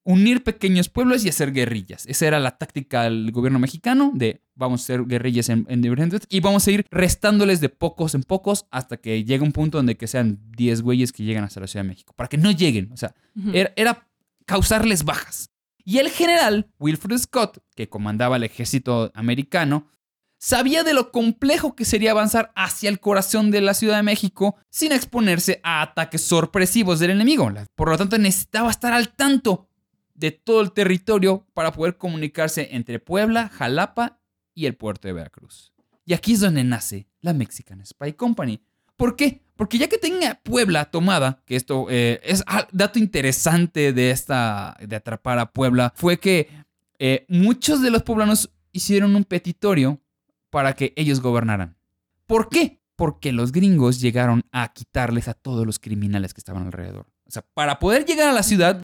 unir 0.05 0.45
pequeños 0.45 0.89
pueblos 0.89 1.25
y 1.25 1.29
hacer 1.31 1.53
guerrillas. 1.53 2.07
Esa 2.07 2.27
era 2.27 2.39
la 2.39 2.59
táctica 2.59 3.03
del 3.03 3.33
gobierno 3.33 3.59
mexicano 3.59 4.13
de 4.15 4.43
vamos 4.55 4.83
a 4.83 4.85
hacer 4.85 5.05
guerrillas 5.05 5.49
en, 5.49 5.83
diferentes 5.83 6.23
y 6.29 6.41
vamos 6.41 6.67
a 6.67 6.71
ir 6.71 6.87
restándoles 6.91 7.61
de 7.61 7.71
pocos 7.71 8.15
en 8.15 8.23
pocos 8.23 8.67
hasta 8.71 8.99
que 8.99 9.25
llegue 9.25 9.43
un 9.43 9.53
punto 9.53 9.79
donde 9.79 9.97
que 9.97 10.07
sean 10.07 10.39
10 10.57 10.83
güeyes 10.83 11.13
que 11.13 11.25
llegan 11.25 11.45
hasta 11.45 11.61
la 11.61 11.67
Ciudad 11.67 11.85
de 11.85 11.89
México, 11.89 12.13
para 12.15 12.29
que 12.29 12.37
no 12.37 12.51
lleguen. 12.51 12.93
O 12.93 12.97
sea, 12.97 13.15
era, 13.53 13.73
era 13.77 14.07
causarles 14.47 15.05
bajas. 15.05 15.51
Y 15.85 15.99
el 15.99 16.11
general 16.11 16.71
Wilfred 16.79 17.19
Scott, 17.19 17.59
que 17.75 17.89
comandaba 17.89 18.37
el 18.37 18.45
ejército 18.45 19.11
americano, 19.15 19.89
sabía 20.39 20.83
de 20.83 20.95
lo 20.95 21.11
complejo 21.11 21.75
que 21.75 21.87
sería 21.87 22.11
avanzar 22.11 22.53
hacia 22.55 22.91
el 22.91 23.01
corazón 23.01 23.51
de 23.51 23.63
la 23.63 23.75
Ciudad 23.75 23.97
de 23.97 24.03
México 24.03 24.57
sin 24.69 24.93
exponerse 24.93 25.61
a 25.63 25.83
ataques 25.83 26.23
sorpresivos 26.23 27.01
del 27.01 27.11
enemigo. 27.11 27.51
Por 27.75 27.89
lo 27.89 27.99
tanto, 27.99 28.19
necesitaba 28.19 28.71
estar 28.71 28.93
al 28.93 29.09
tanto 29.15 29.69
de 30.15 30.31
todo 30.31 30.61
el 30.61 30.73
territorio 30.73 31.47
para 31.55 31.73
poder 31.73 31.97
comunicarse 31.97 32.69
entre 32.73 32.99
Puebla, 32.99 33.49
Jalapa 33.49 34.21
y 34.55 34.67
el 34.67 34.77
puerto 34.77 35.09
de 35.09 35.15
Veracruz. 35.15 35.73
Y 36.07 36.15
aquí 36.15 36.35
es 36.35 36.41
donde 36.41 36.65
nace 36.65 37.09
la 37.21 37.33
Mexican 37.33 37.85
Spy 37.85 38.13
Company. 38.13 38.61
¿Por 38.97 39.17
qué? 39.17 39.43
Porque 39.57 39.79
ya 39.79 39.89
que 39.89 39.99
tenía 39.99 40.41
Puebla 40.43 40.87
tomada, 40.87 41.43
que 41.47 41.57
esto 41.57 41.87
eh, 41.89 42.21
es 42.25 42.45
dato 42.73 42.99
interesante 42.99 43.93
de 43.93 44.11
esta, 44.11 44.77
de 44.81 44.97
atrapar 44.97 45.39
a 45.39 45.53
Puebla, 45.53 45.93
fue 45.97 46.19
que 46.19 46.49
eh, 46.99 47.25
muchos 47.29 47.83
de 47.83 47.91
los 47.91 48.03
poblanos 48.03 48.51
hicieron 48.73 49.17
un 49.17 49.25
petitorio 49.25 50.01
para 50.51 50.75
que 50.75 50.93
ellos 50.97 51.21
gobernaran. 51.21 51.77
¿Por 52.27 52.49
qué? 52.49 52.81
Porque 52.97 53.33
los 53.33 53.53
gringos 53.53 54.01
llegaron 54.01 54.43
a 54.53 54.73
quitarles 54.73 55.29
a 55.29 55.35
todos 55.35 55.67
los 55.67 55.79
criminales 55.79 56.35
que 56.35 56.41
estaban 56.41 56.67
alrededor. 56.67 57.07
O 57.27 57.31
sea, 57.31 57.45
para 57.55 57.79
poder 57.79 58.05
llegar 58.05 58.29
a 58.29 58.33
la 58.33 58.43
ciudad, 58.43 58.83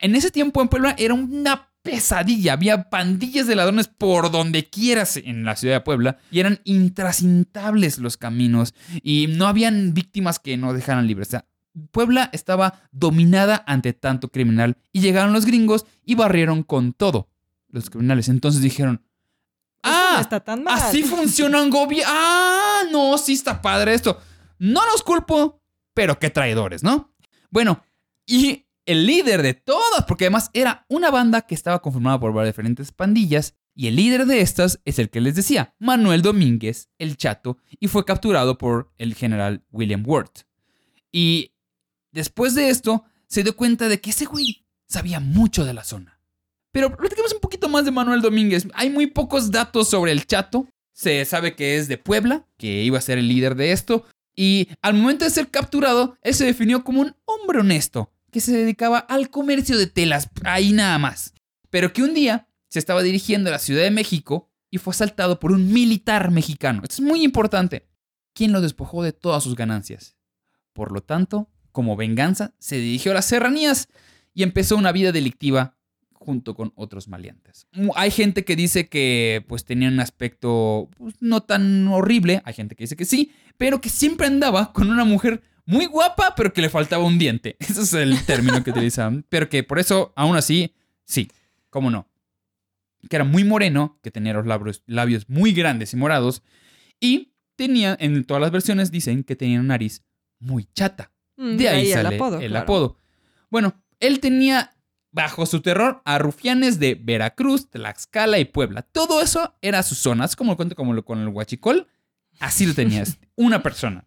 en 0.00 0.14
ese 0.14 0.30
tiempo 0.30 0.60
en 0.62 0.68
Puebla 0.68 0.94
era 0.98 1.14
una 1.14 1.70
pesadilla. 1.82 2.54
Había 2.54 2.90
pandillas 2.90 3.46
de 3.46 3.54
ladrones 3.54 3.88
por 3.88 4.30
donde 4.30 4.68
quieras 4.68 5.16
en 5.16 5.44
la 5.44 5.56
ciudad 5.56 5.76
de 5.76 5.80
Puebla 5.80 6.18
y 6.30 6.40
eran 6.40 6.60
intrasintables 6.64 7.98
los 7.98 8.16
caminos 8.16 8.74
y 9.02 9.28
no 9.28 9.46
habían 9.46 9.94
víctimas 9.94 10.38
que 10.38 10.56
no 10.56 10.72
dejaran 10.72 11.06
libres. 11.06 11.28
O 11.28 11.30
sea, 11.30 11.46
Puebla 11.92 12.30
estaba 12.32 12.88
dominada 12.90 13.62
ante 13.66 13.92
tanto 13.92 14.28
criminal 14.28 14.78
y 14.92 15.00
llegaron 15.00 15.32
los 15.32 15.46
gringos 15.46 15.86
y 16.04 16.14
barrieron 16.14 16.62
con 16.62 16.92
todo 16.92 17.28
los 17.68 17.90
criminales. 17.90 18.28
Entonces 18.28 18.62
dijeron, 18.62 19.02
ah, 19.82 20.18
está 20.20 20.40
tan 20.40 20.64
mal. 20.64 20.74
así 20.74 21.02
funciona 21.02 21.62
un 21.62 21.70
gobierno. 21.70 22.12
Ah, 22.78 22.82
no, 22.92 23.16
sí 23.16 23.32
está 23.32 23.62
padre 23.62 23.94
esto. 23.94 24.20
No 24.58 24.84
los 24.84 25.02
culpo, 25.02 25.62
pero 25.94 26.18
qué 26.18 26.28
traidores, 26.28 26.82
¿no? 26.82 27.14
Bueno, 27.48 27.82
y 28.26 28.65
el 28.86 29.06
líder 29.06 29.42
de 29.42 29.54
todas, 29.54 30.04
porque 30.06 30.24
además 30.24 30.50
era 30.52 30.86
una 30.88 31.10
banda 31.10 31.42
que 31.42 31.54
estaba 31.54 31.82
conformada 31.82 32.18
por 32.18 32.32
varias 32.32 32.54
diferentes 32.54 32.92
pandillas, 32.92 33.54
y 33.74 33.88
el 33.88 33.96
líder 33.96 34.24
de 34.24 34.40
estas 34.40 34.80
es 34.86 34.98
el 34.98 35.10
que 35.10 35.20
les 35.20 35.34
decía, 35.34 35.74
Manuel 35.78 36.22
Domínguez, 36.22 36.88
el 36.98 37.18
chato, 37.18 37.58
y 37.78 37.88
fue 37.88 38.06
capturado 38.06 38.56
por 38.56 38.90
el 38.96 39.14
general 39.14 39.64
William 39.70 40.02
Worth. 40.06 40.46
Y 41.12 41.52
después 42.12 42.54
de 42.54 42.70
esto, 42.70 43.04
se 43.26 43.42
dio 43.42 43.54
cuenta 43.54 43.88
de 43.88 44.00
que 44.00 44.10
ese 44.10 44.24
güey 44.24 44.66
sabía 44.88 45.20
mucho 45.20 45.64
de 45.64 45.74
la 45.74 45.84
zona. 45.84 46.20
Pero 46.72 46.96
platicamos 46.96 47.34
un 47.34 47.40
poquito 47.40 47.68
más 47.68 47.84
de 47.84 47.90
Manuel 47.90 48.22
Domínguez. 48.22 48.66
Hay 48.74 48.90
muy 48.90 49.06
pocos 49.06 49.50
datos 49.50 49.88
sobre 49.88 50.12
el 50.12 50.26
chato. 50.26 50.68
Se 50.92 51.24
sabe 51.24 51.54
que 51.54 51.76
es 51.76 51.88
de 51.88 51.98
Puebla, 51.98 52.46
que 52.56 52.82
iba 52.82 52.98
a 52.98 53.02
ser 53.02 53.18
el 53.18 53.28
líder 53.28 53.56
de 53.56 53.72
esto. 53.72 54.04
Y 54.34 54.68
al 54.82 54.94
momento 54.94 55.24
de 55.24 55.30
ser 55.30 55.48
capturado, 55.48 56.16
él 56.22 56.34
se 56.34 56.44
definió 56.44 56.84
como 56.84 57.00
un 57.00 57.16
hombre 57.24 57.60
honesto, 57.60 58.12
que 58.30 58.40
se 58.40 58.52
dedicaba 58.52 58.98
al 58.98 59.30
comercio 59.30 59.78
de 59.78 59.86
telas, 59.86 60.30
ahí 60.44 60.72
nada 60.72 60.98
más. 60.98 61.34
Pero 61.70 61.92
que 61.92 62.02
un 62.02 62.14
día 62.14 62.48
se 62.68 62.78
estaba 62.78 63.02
dirigiendo 63.02 63.48
a 63.48 63.52
la 63.52 63.58
Ciudad 63.58 63.82
de 63.82 63.90
México 63.90 64.50
y 64.70 64.78
fue 64.78 64.92
asaltado 64.92 65.40
por 65.40 65.52
un 65.52 65.72
militar 65.72 66.30
mexicano. 66.30 66.82
Es 66.88 67.00
muy 67.00 67.22
importante. 67.22 67.88
Quien 68.34 68.52
lo 68.52 68.60
despojó 68.60 69.02
de 69.02 69.12
todas 69.12 69.42
sus 69.42 69.54
ganancias. 69.54 70.16
Por 70.72 70.92
lo 70.92 71.02
tanto, 71.02 71.48
como 71.72 71.96
venganza, 71.96 72.54
se 72.58 72.76
dirigió 72.76 73.12
a 73.12 73.14
las 73.14 73.26
serranías 73.26 73.88
y 74.34 74.42
empezó 74.42 74.76
una 74.76 74.92
vida 74.92 75.12
delictiva 75.12 75.76
junto 76.12 76.54
con 76.54 76.72
otros 76.74 77.08
maleantes. 77.08 77.66
Hay 77.94 78.10
gente 78.10 78.44
que 78.44 78.56
dice 78.56 78.88
que 78.88 79.44
pues 79.48 79.64
tenía 79.64 79.88
un 79.88 80.00
aspecto 80.00 80.90
pues, 80.98 81.14
no 81.20 81.42
tan 81.42 81.86
horrible, 81.88 82.42
hay 82.44 82.52
gente 82.52 82.74
que 82.74 82.84
dice 82.84 82.96
que 82.96 83.04
sí, 83.04 83.32
pero 83.56 83.80
que 83.80 83.88
siempre 83.88 84.26
andaba 84.26 84.72
con 84.72 84.90
una 84.90 85.04
mujer 85.04 85.42
muy 85.66 85.86
guapa, 85.86 86.34
pero 86.36 86.52
que 86.52 86.62
le 86.62 86.70
faltaba 86.70 87.04
un 87.04 87.18
diente. 87.18 87.56
Ese 87.60 87.82
es 87.82 87.92
el 87.92 88.24
término 88.24 88.62
que 88.64 88.70
utilizaban. 88.70 89.24
Pero 89.28 89.48
que 89.48 89.62
por 89.62 89.78
eso, 89.78 90.12
aún 90.16 90.36
así, 90.36 90.74
sí, 91.04 91.30
cómo 91.70 91.90
no. 91.90 92.08
Que 93.10 93.16
era 93.16 93.24
muy 93.24 93.44
moreno, 93.44 93.98
que 94.02 94.10
tenía 94.10 94.32
los 94.32 94.46
labios, 94.46 94.82
labios 94.86 95.28
muy 95.28 95.52
grandes 95.52 95.92
y 95.92 95.96
morados. 95.96 96.42
Y 96.98 97.34
tenía, 97.56 97.96
en 98.00 98.24
todas 98.24 98.40
las 98.40 98.50
versiones 98.50 98.90
dicen 98.90 99.24
que 99.24 99.36
tenía 99.36 99.60
una 99.60 99.74
nariz 99.74 100.02
muy 100.38 100.68
chata. 100.72 101.12
Mm, 101.36 101.56
de 101.56 101.68
ahí, 101.68 101.92
sale 101.92 102.08
el 102.08 102.14
apodo. 102.14 102.40
El 102.40 102.56
apodo. 102.56 102.98
Bueno, 103.50 103.74
él 104.00 104.20
tenía 104.20 104.72
bajo 105.12 105.46
su 105.46 105.62
terror 105.62 106.02
a 106.04 106.18
rufianes 106.18 106.78
de 106.78 106.94
Veracruz, 106.94 107.70
Tlaxcala 107.70 108.38
y 108.38 108.44
Puebla. 108.44 108.82
Todo 108.82 109.22
eso 109.22 109.56
era 109.62 109.82
sus 109.82 109.98
zonas, 109.98 110.36
como 110.36 110.52
lo 110.52 110.56
cuento 110.56 110.76
como 110.76 110.92
lo, 110.92 111.04
con 111.04 111.20
el 111.20 111.28
huachicol. 111.28 111.88
Así 112.38 112.66
lo 112.66 112.74
tenías, 112.74 113.18
una 113.34 113.62
persona. 113.62 114.04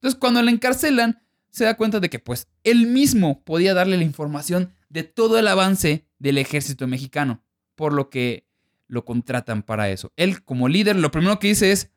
Entonces, 0.00 0.18
cuando 0.18 0.42
le 0.42 0.50
encarcelan, 0.50 1.22
se 1.50 1.64
da 1.64 1.76
cuenta 1.76 2.00
de 2.00 2.08
que 2.08 2.18
pues 2.18 2.48
él 2.64 2.86
mismo 2.86 3.42
podía 3.42 3.74
darle 3.74 3.96
la 3.96 4.04
información 4.04 4.72
de 4.88 5.02
todo 5.02 5.38
el 5.38 5.46
avance 5.46 6.06
del 6.18 6.38
ejército 6.38 6.86
mexicano, 6.86 7.42
por 7.74 7.92
lo 7.92 8.08
que 8.08 8.46
lo 8.86 9.04
contratan 9.04 9.62
para 9.62 9.90
eso. 9.90 10.12
Él 10.16 10.42
como 10.42 10.68
líder, 10.68 10.96
lo 10.96 11.10
primero 11.10 11.38
que 11.38 11.48
dice 11.48 11.72
es, 11.72 11.90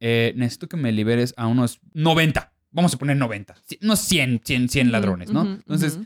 eh, 0.00 0.32
necesito 0.36 0.68
que 0.68 0.76
me 0.76 0.92
liberes 0.92 1.34
a 1.36 1.46
unos 1.46 1.80
90, 1.92 2.52
vamos 2.70 2.94
a 2.94 2.98
poner 2.98 3.16
90, 3.16 3.54
unos 3.82 4.00
100, 4.00 4.40
100, 4.44 4.68
100 4.68 4.92
ladrones, 4.92 5.30
¿no? 5.30 5.42
Entonces, 5.42 5.98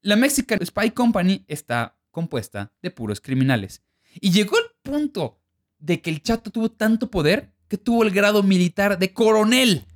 la 0.00 0.16
Mexican 0.16 0.64
Spy 0.64 0.90
Company 0.90 1.44
está 1.48 1.96
compuesta 2.10 2.72
de 2.82 2.90
puros 2.90 3.20
criminales. 3.20 3.82
Y 4.20 4.30
llegó 4.30 4.56
el 4.58 4.64
punto 4.82 5.38
de 5.78 6.00
que 6.00 6.10
el 6.10 6.22
chato 6.22 6.50
tuvo 6.50 6.70
tanto 6.70 7.10
poder 7.10 7.52
que 7.68 7.78
tuvo 7.78 8.02
el 8.02 8.10
grado 8.10 8.42
militar 8.42 8.98
de 8.98 9.12
coronel. 9.12 9.86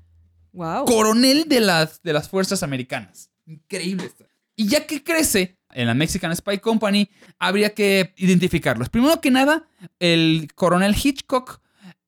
Coronel 0.87 1.45
de 1.49 1.61
las, 1.61 2.03
de 2.03 2.13
las 2.13 2.29
fuerzas 2.29 2.63
americanas. 2.63 3.31
Increíble 3.47 4.07
esto. 4.07 4.27
Y 4.57 4.69
ya 4.69 4.87
que 4.87 5.05
crece 5.05 5.59
en 5.73 5.87
la 5.87 5.95
Mexican 5.95 6.35
Spy 6.35 6.59
Company, 6.59 7.11
habría 7.39 7.75
que 7.75 8.15
identificarlos. 8.17 8.89
Primero 8.89 9.21
que 9.21 9.31
nada, 9.31 9.69
el 9.99 10.49
coronel 10.55 10.97
Hitchcock 11.01 11.61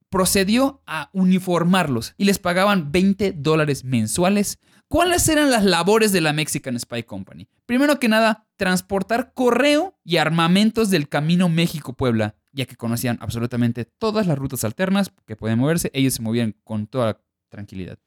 procedió 0.08 0.82
a 0.86 1.10
uniformarlos 1.12 2.14
y 2.16 2.24
les 2.24 2.38
pagaban 2.38 2.90
20 2.90 3.32
dólares 3.32 3.84
mensuales. 3.84 4.58
¿Cuáles 4.88 5.28
eran 5.28 5.50
las 5.50 5.64
labores 5.64 6.12
de 6.12 6.22
la 6.22 6.32
Mexican 6.32 6.80
Spy 6.80 7.02
Company? 7.02 7.46
Primero 7.66 8.00
que 8.00 8.08
nada, 8.08 8.46
transportar 8.56 9.34
correo 9.34 9.98
y 10.02 10.16
armamentos 10.16 10.88
del 10.88 11.10
camino 11.10 11.50
México-Puebla, 11.50 12.36
ya 12.52 12.64
que 12.64 12.76
conocían 12.76 13.18
absolutamente 13.20 13.84
todas 13.84 14.26
las 14.26 14.38
rutas 14.38 14.64
alternas 14.64 15.12
que 15.26 15.36
pueden 15.36 15.58
moverse, 15.58 15.90
ellos 15.92 16.14
se 16.14 16.22
movían 16.22 16.56
con 16.64 16.86
toda 16.86 17.20
tranquilidad. 17.50 17.98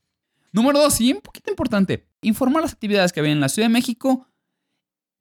Número 0.51 0.79
dos, 0.79 0.99
y 0.99 1.13
un 1.13 1.21
poquito 1.21 1.49
importante, 1.49 2.07
informar 2.21 2.63
las 2.63 2.73
actividades 2.73 3.13
que 3.13 3.19
había 3.19 3.31
en 3.31 3.39
la 3.39 3.49
Ciudad 3.49 3.67
de 3.67 3.73
México 3.73 4.27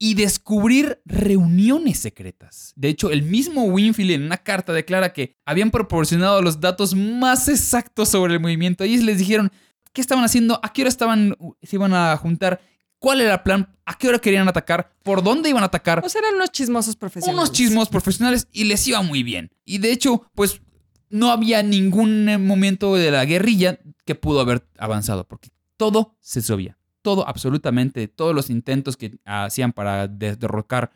y 0.02 0.14
descubrir 0.14 1.02
reuniones 1.04 1.98
secretas. 1.98 2.72
De 2.74 2.88
hecho, 2.88 3.10
el 3.10 3.22
mismo 3.22 3.64
Winfield 3.64 4.12
en 4.12 4.22
una 4.22 4.38
carta 4.38 4.72
declara 4.72 5.12
que 5.12 5.36
habían 5.44 5.70
proporcionado 5.70 6.40
los 6.40 6.58
datos 6.58 6.94
más 6.94 7.48
exactos 7.48 8.08
sobre 8.08 8.32
el 8.32 8.40
movimiento. 8.40 8.84
Y 8.86 8.96
les 8.96 9.18
dijeron 9.18 9.52
qué 9.92 10.00
estaban 10.00 10.24
haciendo, 10.24 10.58
a 10.62 10.72
qué 10.72 10.82
hora 10.82 10.88
estaban, 10.88 11.36
se 11.62 11.76
iban 11.76 11.92
a 11.92 12.16
juntar, 12.16 12.62
cuál 12.98 13.20
era 13.20 13.34
el 13.34 13.40
plan, 13.42 13.76
a 13.84 13.98
qué 13.98 14.08
hora 14.08 14.18
querían 14.18 14.48
atacar, 14.48 14.94
por 15.02 15.22
dónde 15.22 15.50
iban 15.50 15.62
a 15.62 15.66
atacar. 15.66 16.02
O 16.02 16.08
sea, 16.08 16.20
eran 16.20 16.36
unos 16.36 16.50
chismosos 16.50 16.96
profesionales. 16.96 17.38
Unos 17.38 17.52
chismosos 17.52 17.90
profesionales 17.90 18.48
y 18.52 18.64
les 18.64 18.86
iba 18.88 19.02
muy 19.02 19.22
bien. 19.22 19.50
Y 19.66 19.78
de 19.78 19.92
hecho, 19.92 20.30
pues 20.34 20.62
no 21.10 21.30
había 21.30 21.62
ningún 21.62 22.24
momento 22.46 22.94
de 22.94 23.10
la 23.10 23.24
guerrilla 23.24 23.78
que 24.06 24.14
pudo 24.14 24.40
haber 24.40 24.66
avanzado, 24.78 25.26
porque 25.28 25.50
todo 25.76 26.16
se 26.20 26.40
subía. 26.40 26.78
Todo, 27.02 27.26
absolutamente, 27.28 28.08
todos 28.08 28.34
los 28.34 28.50
intentos 28.50 28.96
que 28.96 29.18
hacían 29.24 29.72
para 29.72 30.06
derrocar 30.08 30.92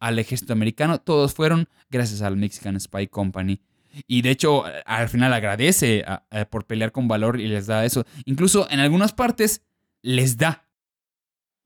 al 0.00 0.18
ejército 0.18 0.52
americano, 0.52 1.00
todos 1.00 1.32
fueron 1.34 1.68
gracias 1.90 2.22
al 2.22 2.36
Mexican 2.36 2.78
Spy 2.78 3.06
Company. 3.08 3.60
Y 4.08 4.22
de 4.22 4.30
hecho, 4.30 4.64
al 4.86 5.08
final 5.08 5.32
agradece 5.32 6.04
por 6.50 6.66
pelear 6.66 6.90
con 6.90 7.06
valor 7.06 7.40
y 7.40 7.46
les 7.46 7.66
da 7.66 7.84
eso. 7.84 8.04
Incluso 8.24 8.68
en 8.70 8.80
algunas 8.80 9.12
partes 9.12 9.62
les 10.02 10.36
da 10.36 10.66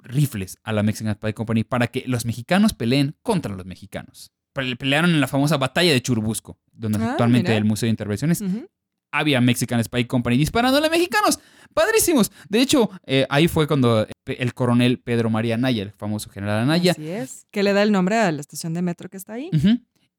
rifles 0.00 0.58
a 0.62 0.72
la 0.72 0.82
Mexican 0.82 1.14
Spy 1.14 1.32
Company 1.32 1.64
para 1.64 1.86
que 1.88 2.04
los 2.06 2.24
mexicanos 2.24 2.74
peleen 2.74 3.16
contra 3.22 3.54
los 3.54 3.66
mexicanos. 3.66 4.30
Pe- 4.52 4.76
Pelearon 4.76 5.10
en 5.10 5.20
la 5.20 5.26
famosa 5.26 5.56
batalla 5.56 5.92
de 5.92 6.02
Churubusco, 6.02 6.58
donde 6.78 6.98
Ah, 7.02 7.10
actualmente 7.12 7.50
mira. 7.50 7.58
el 7.58 7.64
Museo 7.64 7.86
de 7.86 7.90
Intervenciones 7.90 8.42
había 9.12 9.40
Mexican 9.40 9.82
Spy 9.82 10.04
Company 10.06 10.36
disparándole 10.36 10.86
a 10.86 10.90
mexicanos. 10.90 11.38
Padrísimos. 11.74 12.30
De 12.48 12.60
hecho, 12.60 12.90
eh, 13.06 13.26
ahí 13.30 13.48
fue 13.48 13.66
cuando 13.66 14.06
el 14.26 14.54
coronel 14.54 15.00
Pedro 15.00 15.30
María 15.30 15.54
Anaya, 15.54 15.82
el 15.82 15.92
famoso 15.92 16.28
general 16.30 16.60
Anaya, 16.60 16.92
Así 16.92 17.08
es. 17.08 17.46
Que 17.50 17.62
le 17.62 17.72
da 17.72 17.82
el 17.82 17.92
nombre 17.92 18.16
a 18.18 18.30
la 18.32 18.40
estación 18.40 18.74
de 18.74 18.82
metro 18.82 19.08
que 19.08 19.16
está 19.16 19.34
ahí. 19.34 19.50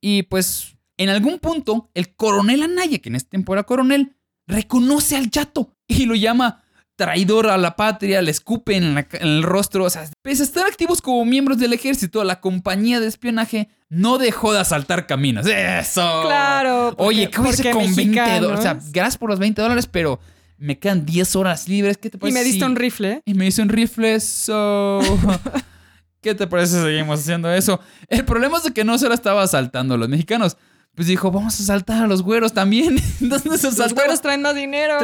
Y 0.01 0.23
pues, 0.23 0.75
en 0.97 1.09
algún 1.09 1.39
punto, 1.39 1.89
el 1.93 2.15
coronel 2.15 2.63
Anaya, 2.63 2.99
que 2.99 3.09
en 3.09 3.15
este 3.15 3.29
tiempo 3.31 3.53
era 3.53 3.63
coronel, 3.63 4.15
reconoce 4.47 5.15
al 5.15 5.29
chato 5.29 5.75
y 5.87 6.05
lo 6.05 6.15
llama 6.15 6.63
traidor 6.95 7.47
a 7.47 7.57
la 7.57 7.75
patria, 7.75 8.21
le 8.21 8.31
escupe 8.31 8.75
en, 8.75 8.97
en 8.97 9.07
el 9.21 9.43
rostro. 9.43 9.85
O 9.85 9.89
sea, 9.89 10.09
pese 10.21 10.41
a 10.43 10.45
estar 10.45 10.65
activos 10.65 11.01
como 11.01 11.23
miembros 11.25 11.57
del 11.59 11.73
ejército, 11.73 12.23
la 12.23 12.41
compañía 12.41 12.99
de 12.99 13.07
espionaje 13.07 13.69
no 13.89 14.17
dejó 14.17 14.53
de 14.53 14.59
asaltar 14.59 15.07
caminos. 15.07 15.45
¡Eso! 15.47 16.21
Claro. 16.25 16.93
porque- 16.97 17.03
Oye, 17.03 17.29
¿qué 17.29 17.39
porque 17.41 17.71
con 17.71 17.95
20 17.95 18.19
dólares? 18.39 18.59
O 18.59 18.61
sea, 18.61 18.73
mexicanos. 18.75 18.91
gracias 18.91 19.17
por 19.17 19.29
los 19.31 19.39
20 19.39 19.61
dólares, 19.61 19.87
pero 19.91 20.19
me 20.57 20.77
quedan 20.77 21.05
10 21.05 21.35
horas 21.35 21.67
libres. 21.67 21.97
¿Qué 21.97 22.09
te 22.09 22.17
Y 22.17 22.19
parece? 22.19 22.37
me 22.37 22.43
diste 22.43 22.59
si- 22.59 22.65
un 22.65 22.75
rifle. 22.75 23.21
y 23.25 23.33
me 23.33 23.47
hizo 23.47 23.61
un 23.61 23.69
rifle, 23.69 24.19
so... 24.19 24.99
¿Qué 26.21 26.35
te 26.35 26.47
parece 26.47 26.75
si 26.77 26.83
seguimos 26.83 27.21
haciendo 27.21 27.49
eso? 27.51 27.79
El 28.09 28.25
problema 28.25 28.57
es 28.63 28.69
que 28.73 28.83
no 28.83 28.97
solo 28.97 29.13
estaba 29.13 29.41
asaltando 29.41 29.93
a 29.93 29.97
los 29.97 30.09
mexicanos. 30.09 30.57
Pues 30.93 31.07
dijo, 31.07 31.31
vamos 31.31 31.57
a 31.59 31.63
asaltar 31.63 32.03
a 32.03 32.07
los 32.07 32.23
güeros 32.23 32.51
también. 32.51 33.01
Entonces 33.21 33.77
Los 33.77 33.93
güeros 33.93 34.21
traen 34.21 34.41
más 34.41 34.53
dinero. 34.53 34.97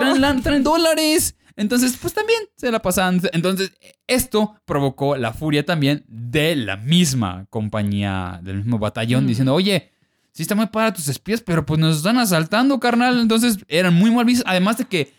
traen 0.43 0.63
dólares. 0.63 1.36
Entonces, 1.58 1.98
pues 2.02 2.13
también 2.13 2.39
se 2.58 2.70
la 2.72 2.82
pasaban. 2.82 3.22
Entonces, 3.32 3.72
esto 4.08 4.56
provocó 4.65 5.15
la 5.15 5.34
furia 5.34 5.65
también 5.65 6.04
de 6.08 6.56
la 6.56 6.76
misma 6.78 7.46
compañía, 7.50 8.39
del 8.44 8.58
mismo 8.58 8.78
batallón, 8.80 9.24
Mm. 9.24 9.28
diciendo, 9.28 9.54
oye, 9.54 9.91
sí 10.34 10.41
está 10.41 10.54
muy 10.56 10.65
para 10.68 10.94
tus 10.94 11.08
espías, 11.08 11.41
pero 11.41 11.65
pues 11.65 11.80
nos 11.80 11.98
están 11.98 12.18
asaltando, 12.18 12.80
carnal. 12.80 13.20
Entonces, 13.22 13.58
eran 13.70 13.94
muy 13.94 14.12
mal 14.12 14.26
vistos. 14.26 14.46
Además 14.48 14.78
de 14.78 14.86
que 14.86 15.13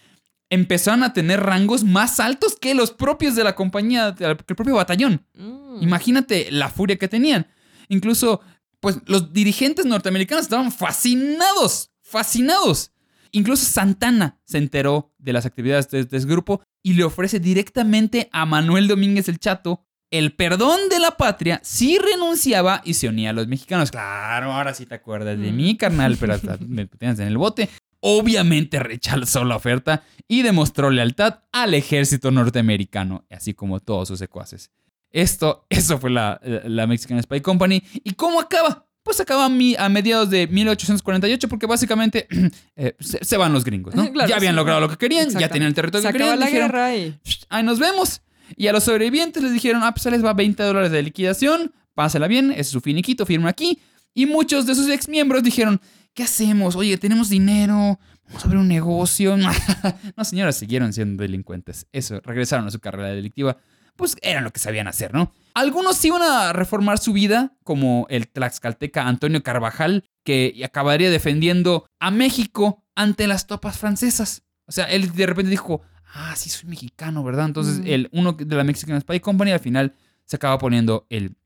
empezaron 0.51 1.03
a 1.03 1.13
tener 1.13 1.41
rangos 1.41 1.83
más 1.85 2.21
altos 2.21 2.57
que 2.61 2.75
los 2.75 2.91
propios 2.93 3.35
de 3.35 3.43
la 3.43 3.55
compañía, 3.55 4.15
que 4.17 4.25
el 4.25 4.37
propio 4.37 4.75
batallón. 4.77 5.25
Mm. 5.35 5.83
Imagínate 5.83 6.51
la 6.53 6.69
furia 6.69 6.97
que 6.97 7.09
tenían. 7.09 7.47
Incluso, 7.89 8.41
pues 8.81 8.99
los 9.07 9.33
dirigentes 9.33 9.87
norteamericanos 9.87 10.45
estaban 10.45 10.71
fascinados, 10.71 11.91
fascinados. 12.03 12.93
Incluso 13.37 13.65
Santana 13.67 14.41
se 14.45 14.59
enteró 14.59 15.13
de 15.19 15.33
las 15.35 15.45
actividades 15.45 15.91
de, 15.91 16.05
de 16.05 16.17
ese 16.17 16.27
grupo 16.27 16.63
y 16.83 16.95
le 16.95 17.05
ofrece 17.05 17.39
directamente 17.39 18.29
a 18.33 18.47
Manuel 18.47 18.89
Domínguez 18.89 19.29
el 19.29 19.39
Chato 19.39 19.83
el 20.11 20.33
perdón 20.35 20.89
de 20.89 21.01
la 21.01 21.17
patria 21.17 21.61
si 21.65 21.99
renunciaba 21.99 22.81
y 22.85 22.95
se 22.95 23.09
unía 23.09 23.31
a 23.31 23.33
los 23.33 23.49
mexicanos. 23.49 23.91
Claro, 23.91 24.53
ahora 24.53 24.73
sí 24.73 24.87
te 24.87 24.95
acuerdas 24.95 25.39
de 25.39 25.53
Mm. 25.53 25.57
mí, 25.57 25.77
carnal, 25.77 26.17
pero 26.19 26.35
hasta 26.35 26.57
me 26.67 26.87
tenías 26.87 27.19
en 27.19 27.27
el 27.27 27.37
bote. 27.37 27.69
Obviamente 28.01 28.79
rechazó 28.79 29.45
la 29.45 29.57
oferta 29.57 30.05
y 30.29 30.43
demostró 30.43 30.91
lealtad 30.91 31.41
al 31.53 31.75
ejército 31.75 32.31
norteamericano, 32.31 33.27
así 33.31 33.53
como 33.53 33.81
todos 33.81 34.09
sus 34.09 34.19
secuaces. 34.19 34.71
Esto, 35.11 35.67
eso 35.71 35.99
fue 35.99 36.11
la, 36.11 36.41
la 36.65 36.87
Mexican 36.87 37.21
Spy 37.23 37.41
Company. 37.41 37.83
¿Y 38.05 38.13
cómo 38.13 38.41
acaba? 38.41 38.86
Pues 39.07 39.21
acaba 39.21 39.45
a, 39.45 39.89
mediados 39.89 40.31
de 40.31 40.49
1848 40.49 41.49
porque 41.49 41.67
básicamente 41.67 42.27
eh, 42.77 42.97
se, 42.99 43.25
se 43.25 43.37
van 43.37 43.53
los 43.53 43.63
gringos, 43.63 43.95
¿no? 43.95 44.13
Claro, 44.13 44.29
ya 44.29 44.35
habían 44.35 44.55
sí. 44.55 44.57
logrado 44.57 44.81
lo 44.81 44.89
que 44.89 44.97
querían, 44.97 45.31
ya 45.31 45.49
tenían 45.49 45.69
el 45.69 45.75
territorio 45.75 46.03
Se 46.09 46.13
que 46.13 46.19
querían. 46.19 46.41
la 46.41 46.47
dijeron, 46.47 46.69
guerra 46.69 46.97
y. 46.97 47.17
"Shh, 47.25 47.45
ahí 47.49 47.63
nos 47.63 47.79
vemos. 47.79 48.21
Y 48.57 48.67
a 48.67 48.73
los 48.73 48.83
sobrevivientes 48.83 49.45
les 49.45 49.53
dijeron, 49.53 49.85
ah, 49.85 49.95
pues 49.95 50.05
les 50.07 50.25
va 50.25 50.33
20 50.35 50.61
dólares 50.61 50.91
de 50.91 51.05
liquidación, 51.05 51.73
pásala 51.95 52.27
bien, 52.27 52.51
ese 52.51 52.63
es 52.63 52.69
su 52.71 52.81
finiquito, 52.81 53.25
firma 53.27 53.49
aquí. 53.49 53.79
Y 54.13 54.27
muchos 54.27 54.67
de 54.67 54.75
sus 54.75 54.89
exmiembros 54.91 55.45
dijeron, 55.45 55.81
¿qué 56.13 56.25
hacemos? 56.25 56.75
Oye, 56.75 56.99
tenemos 56.99 57.29
dinero, 57.29 58.01
vamos 58.27 58.43
a 58.43 58.47
abrir 58.47 58.59
un 58.59 58.67
negocio. 58.67 59.37
no, 60.17 60.25
señoras, 60.25 60.57
siguieron 60.57 60.93
siendo 60.93 61.23
delincuentes. 61.23 61.87
Eso, 61.93 62.21
regresaron 62.25 62.67
a 62.67 62.73
su 62.73 62.81
carrera 62.81 63.11
delictiva. 63.11 63.57
Pues 63.97 64.17
eran 64.23 64.45
lo 64.45 64.53
que 64.53 64.61
sabían 64.61 64.89
hacer, 64.89 65.13
¿no? 65.15 65.33
Algunos 65.55 66.05
iban 66.05 66.23
a 66.23 66.53
reformar 66.53 66.99
su 66.99 67.13
vida, 67.15 67.57
como 67.65 68.07
el 68.11 68.29
tlaxcalteca 68.29 69.07
Antonio 69.09 69.43
Carvajal, 69.43 70.05
que 70.23 70.61
acabaría 70.65 71.11
defendiendo 71.11 71.87
a 71.99 72.11
México 72.11 72.85
ante 72.95 73.27
las 73.27 73.47
tropas 73.47 73.79
francesas. 73.79 74.43
O 74.67 74.73
sea, 74.73 74.85
él 74.85 75.13
de 75.13 75.27
repente 75.27 75.51
dijo, 75.51 75.81
ah, 76.15 76.35
sí, 76.37 76.51
soy 76.51 76.69
mexicano, 76.69 77.25
¿verdad? 77.25 77.47
Entonces, 77.47 77.79
Mm. 77.79 77.87
el 77.87 78.09
uno 78.13 78.33
de 78.33 78.57
la 78.57 78.65
Mexican 78.65 79.01
Spy 79.01 79.21
Company 79.21 79.53
al 79.53 79.61
final 79.61 79.95
se 80.25 80.37
acaba 80.37 80.59
poniendo 80.59 81.07
el 81.09 81.37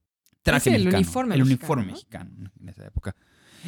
traje 0.42 0.70
el 0.70 0.84
mexicano. 0.86 0.98
uniforme 0.98 1.34
El 1.36 1.40
mexicano, 1.44 1.58
uniforme 1.60 1.84
¿no? 1.86 1.92
mexicano 1.92 2.50
en 2.60 2.68
esa 2.68 2.86
época. 2.86 3.14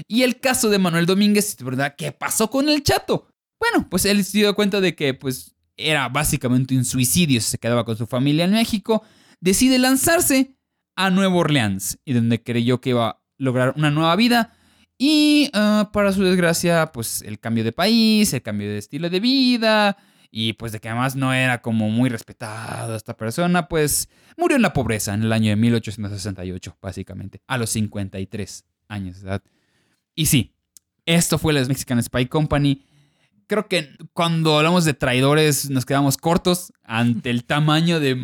Y 0.09 0.23
el 0.23 0.41
caso 0.41 0.71
de 0.71 0.79
Manuel 0.79 1.07
Domínguez, 1.07 1.57
¿verdad? 1.63 1.95
¿Qué 1.97 2.13
pasó 2.13 2.49
con 2.51 2.69
el 2.69 2.83
chato? 2.83 3.29
Bueno, 3.61 3.87
pues 3.91 4.07
él 4.07 4.25
se 4.25 4.39
dio 4.39 4.55
cuenta 4.55 4.81
de 4.81 4.97
que, 4.97 5.13
pues, 5.15 5.52
era 5.77 6.09
básicamente 6.09 6.77
un 6.77 6.85
suicidio 6.85 7.41
si 7.41 7.51
se 7.51 7.59
quedaba 7.59 7.85
con 7.85 7.97
su 7.97 8.07
familia 8.07 8.45
en 8.45 8.53
México. 8.53 9.03
Decide 9.41 9.79
lanzarse 9.79 10.57
a 10.97 11.11
Nueva 11.11 11.35
Orleans 11.35 11.99
y 12.05 12.13
donde 12.13 12.43
creyó 12.43 12.81
que 12.81 12.91
iba 12.91 13.09
a 13.09 13.23
lograr 13.39 13.75
una 13.77 13.91
nueva 13.91 14.15
vida. 14.17 14.53
Y 14.99 15.51
ah, 15.53 15.91
para 15.93 16.13
su 16.13 16.23
desgracia, 16.23 16.93
pues 16.93 17.23
el 17.23 17.41
cambio 17.41 17.65
de 17.65 17.73
país, 17.73 18.33
el 18.33 18.43
cambio 18.43 18.69
de 18.69 18.79
estilo 18.79 19.11
de 19.11 19.21
vida 19.21 19.97
y 20.31 20.55
pues 20.55 20.73
de 20.73 20.81
que 20.81 20.89
además 20.89 21.15
no 21.15 21.35
era 21.35 21.61
como 21.61 21.91
muy 21.91 22.09
respetado 22.09 22.97
esta 22.97 23.17
persona, 23.17 23.69
pues 23.69 24.09
murió 24.37 24.57
en 24.57 24.63
la 24.63 24.73
pobreza 24.73 25.13
en 25.13 25.25
el 25.25 25.33
año 25.33 25.51
de 25.51 25.57
1868, 25.57 26.79
básicamente, 26.81 27.43
a 27.47 27.59
los 27.59 27.71
53 27.71 28.65
años 28.89 29.21
de 29.21 29.29
edad. 29.29 29.43
Y 30.15 30.27
sí, 30.27 30.55
esto 31.05 31.37
fue 31.37 31.53
la 31.53 31.65
Mexican 31.65 32.03
Spy 32.03 32.27
Company. 32.27 32.83
Creo 33.53 33.69
que 33.69 33.91
cuando 34.15 34.57
hablamos 34.57 34.87
de 34.87 34.95
traidores 34.95 35.69
nos 35.69 35.85
quedamos 35.85 36.17
cortos 36.17 36.73
ante 36.85 37.29
el 37.29 37.45
tamaño 37.45 38.01
de 38.01 38.17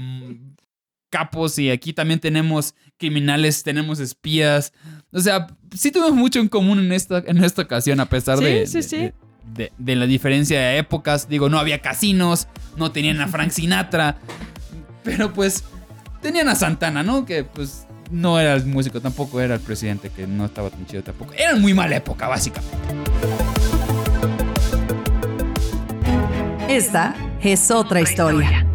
capos 1.10 1.58
y 1.58 1.68
aquí 1.70 1.92
también 1.92 2.18
tenemos 2.18 2.74
criminales, 2.96 3.62
tenemos 3.62 4.00
espías. 4.00 4.72
O 5.12 5.20
sea, 5.20 5.48
sí 5.76 5.90
tuvimos 5.90 6.14
mucho 6.14 6.40
en 6.40 6.48
común 6.48 6.78
en 6.78 6.92
esta, 6.92 7.18
en 7.26 7.44
esta 7.44 7.60
ocasión 7.60 8.00
a 8.00 8.06
pesar 8.06 8.38
Sí, 8.38 8.44
de, 8.44 8.66
sí, 8.66 8.72
de- 8.78 8.82
sí. 8.82 8.96
de- 8.96 9.14
de- 9.52 9.72
de 9.76 9.96
la 9.96 10.06
diferencia 10.06 10.58
de 10.58 10.78
épocas. 10.78 11.28
Digo, 11.28 11.50
no 11.50 11.58
había 11.58 11.82
casinos, 11.82 12.48
no 12.78 12.90
tenían 12.90 13.20
a 13.20 13.28
Frank 13.28 13.50
Sinatra, 13.50 14.16
pero 15.04 15.34
pues 15.34 15.62
tenían 16.22 16.48
a 16.48 16.54
Santana, 16.54 17.02
¿no? 17.02 17.26
Que 17.26 17.44
pues 17.44 17.86
no 18.10 18.40
era 18.40 18.54
el 18.54 18.64
músico, 18.64 19.02
tampoco 19.02 19.42
era 19.42 19.56
el 19.56 19.60
presidente, 19.60 20.08
que 20.08 20.26
no 20.26 20.46
estaba 20.46 20.70
tan 20.70 20.86
chido 20.86 21.02
tampoco. 21.02 21.34
Era 21.34 21.54
muy 21.56 21.74
mala 21.74 21.96
época, 21.96 22.28
básicamente. 22.28 22.78
Esta 26.68 27.14
es 27.42 27.70
otra 27.70 28.02
historia. 28.02 28.66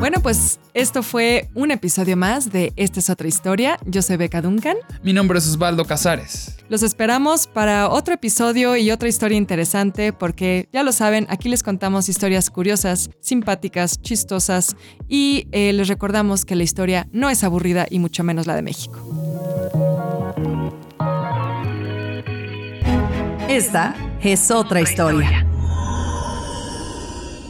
Bueno, 0.00 0.18
pues 0.20 0.58
esto 0.74 1.04
fue 1.04 1.48
un 1.54 1.70
episodio 1.70 2.16
más 2.16 2.50
de 2.50 2.72
Esta 2.74 2.98
es 2.98 3.08
otra 3.08 3.28
historia. 3.28 3.78
Yo 3.86 4.02
soy 4.02 4.16
Beca 4.16 4.42
Duncan. 4.42 4.76
Mi 5.04 5.12
nombre 5.12 5.38
es 5.38 5.46
Osvaldo 5.46 5.84
Casares. 5.84 6.56
Los 6.68 6.82
esperamos 6.82 7.46
para 7.46 7.88
otro 7.88 8.12
episodio 8.12 8.76
y 8.76 8.90
otra 8.90 9.08
historia 9.08 9.38
interesante 9.38 10.12
porque 10.12 10.68
ya 10.72 10.82
lo 10.82 10.90
saben, 10.90 11.28
aquí 11.30 11.48
les 11.48 11.62
contamos 11.62 12.08
historias 12.08 12.50
curiosas, 12.50 13.10
simpáticas, 13.20 14.02
chistosas 14.02 14.74
y 15.08 15.46
eh, 15.52 15.72
les 15.72 15.86
recordamos 15.86 16.44
que 16.44 16.56
la 16.56 16.64
historia 16.64 17.06
no 17.12 17.30
es 17.30 17.44
aburrida 17.44 17.86
y 17.88 18.00
mucho 18.00 18.24
menos 18.24 18.48
la 18.48 18.56
de 18.56 18.62
México. 18.62 18.98
Esta 23.48 23.94
es 24.20 24.50
otra 24.50 24.80
historia. 24.80 25.46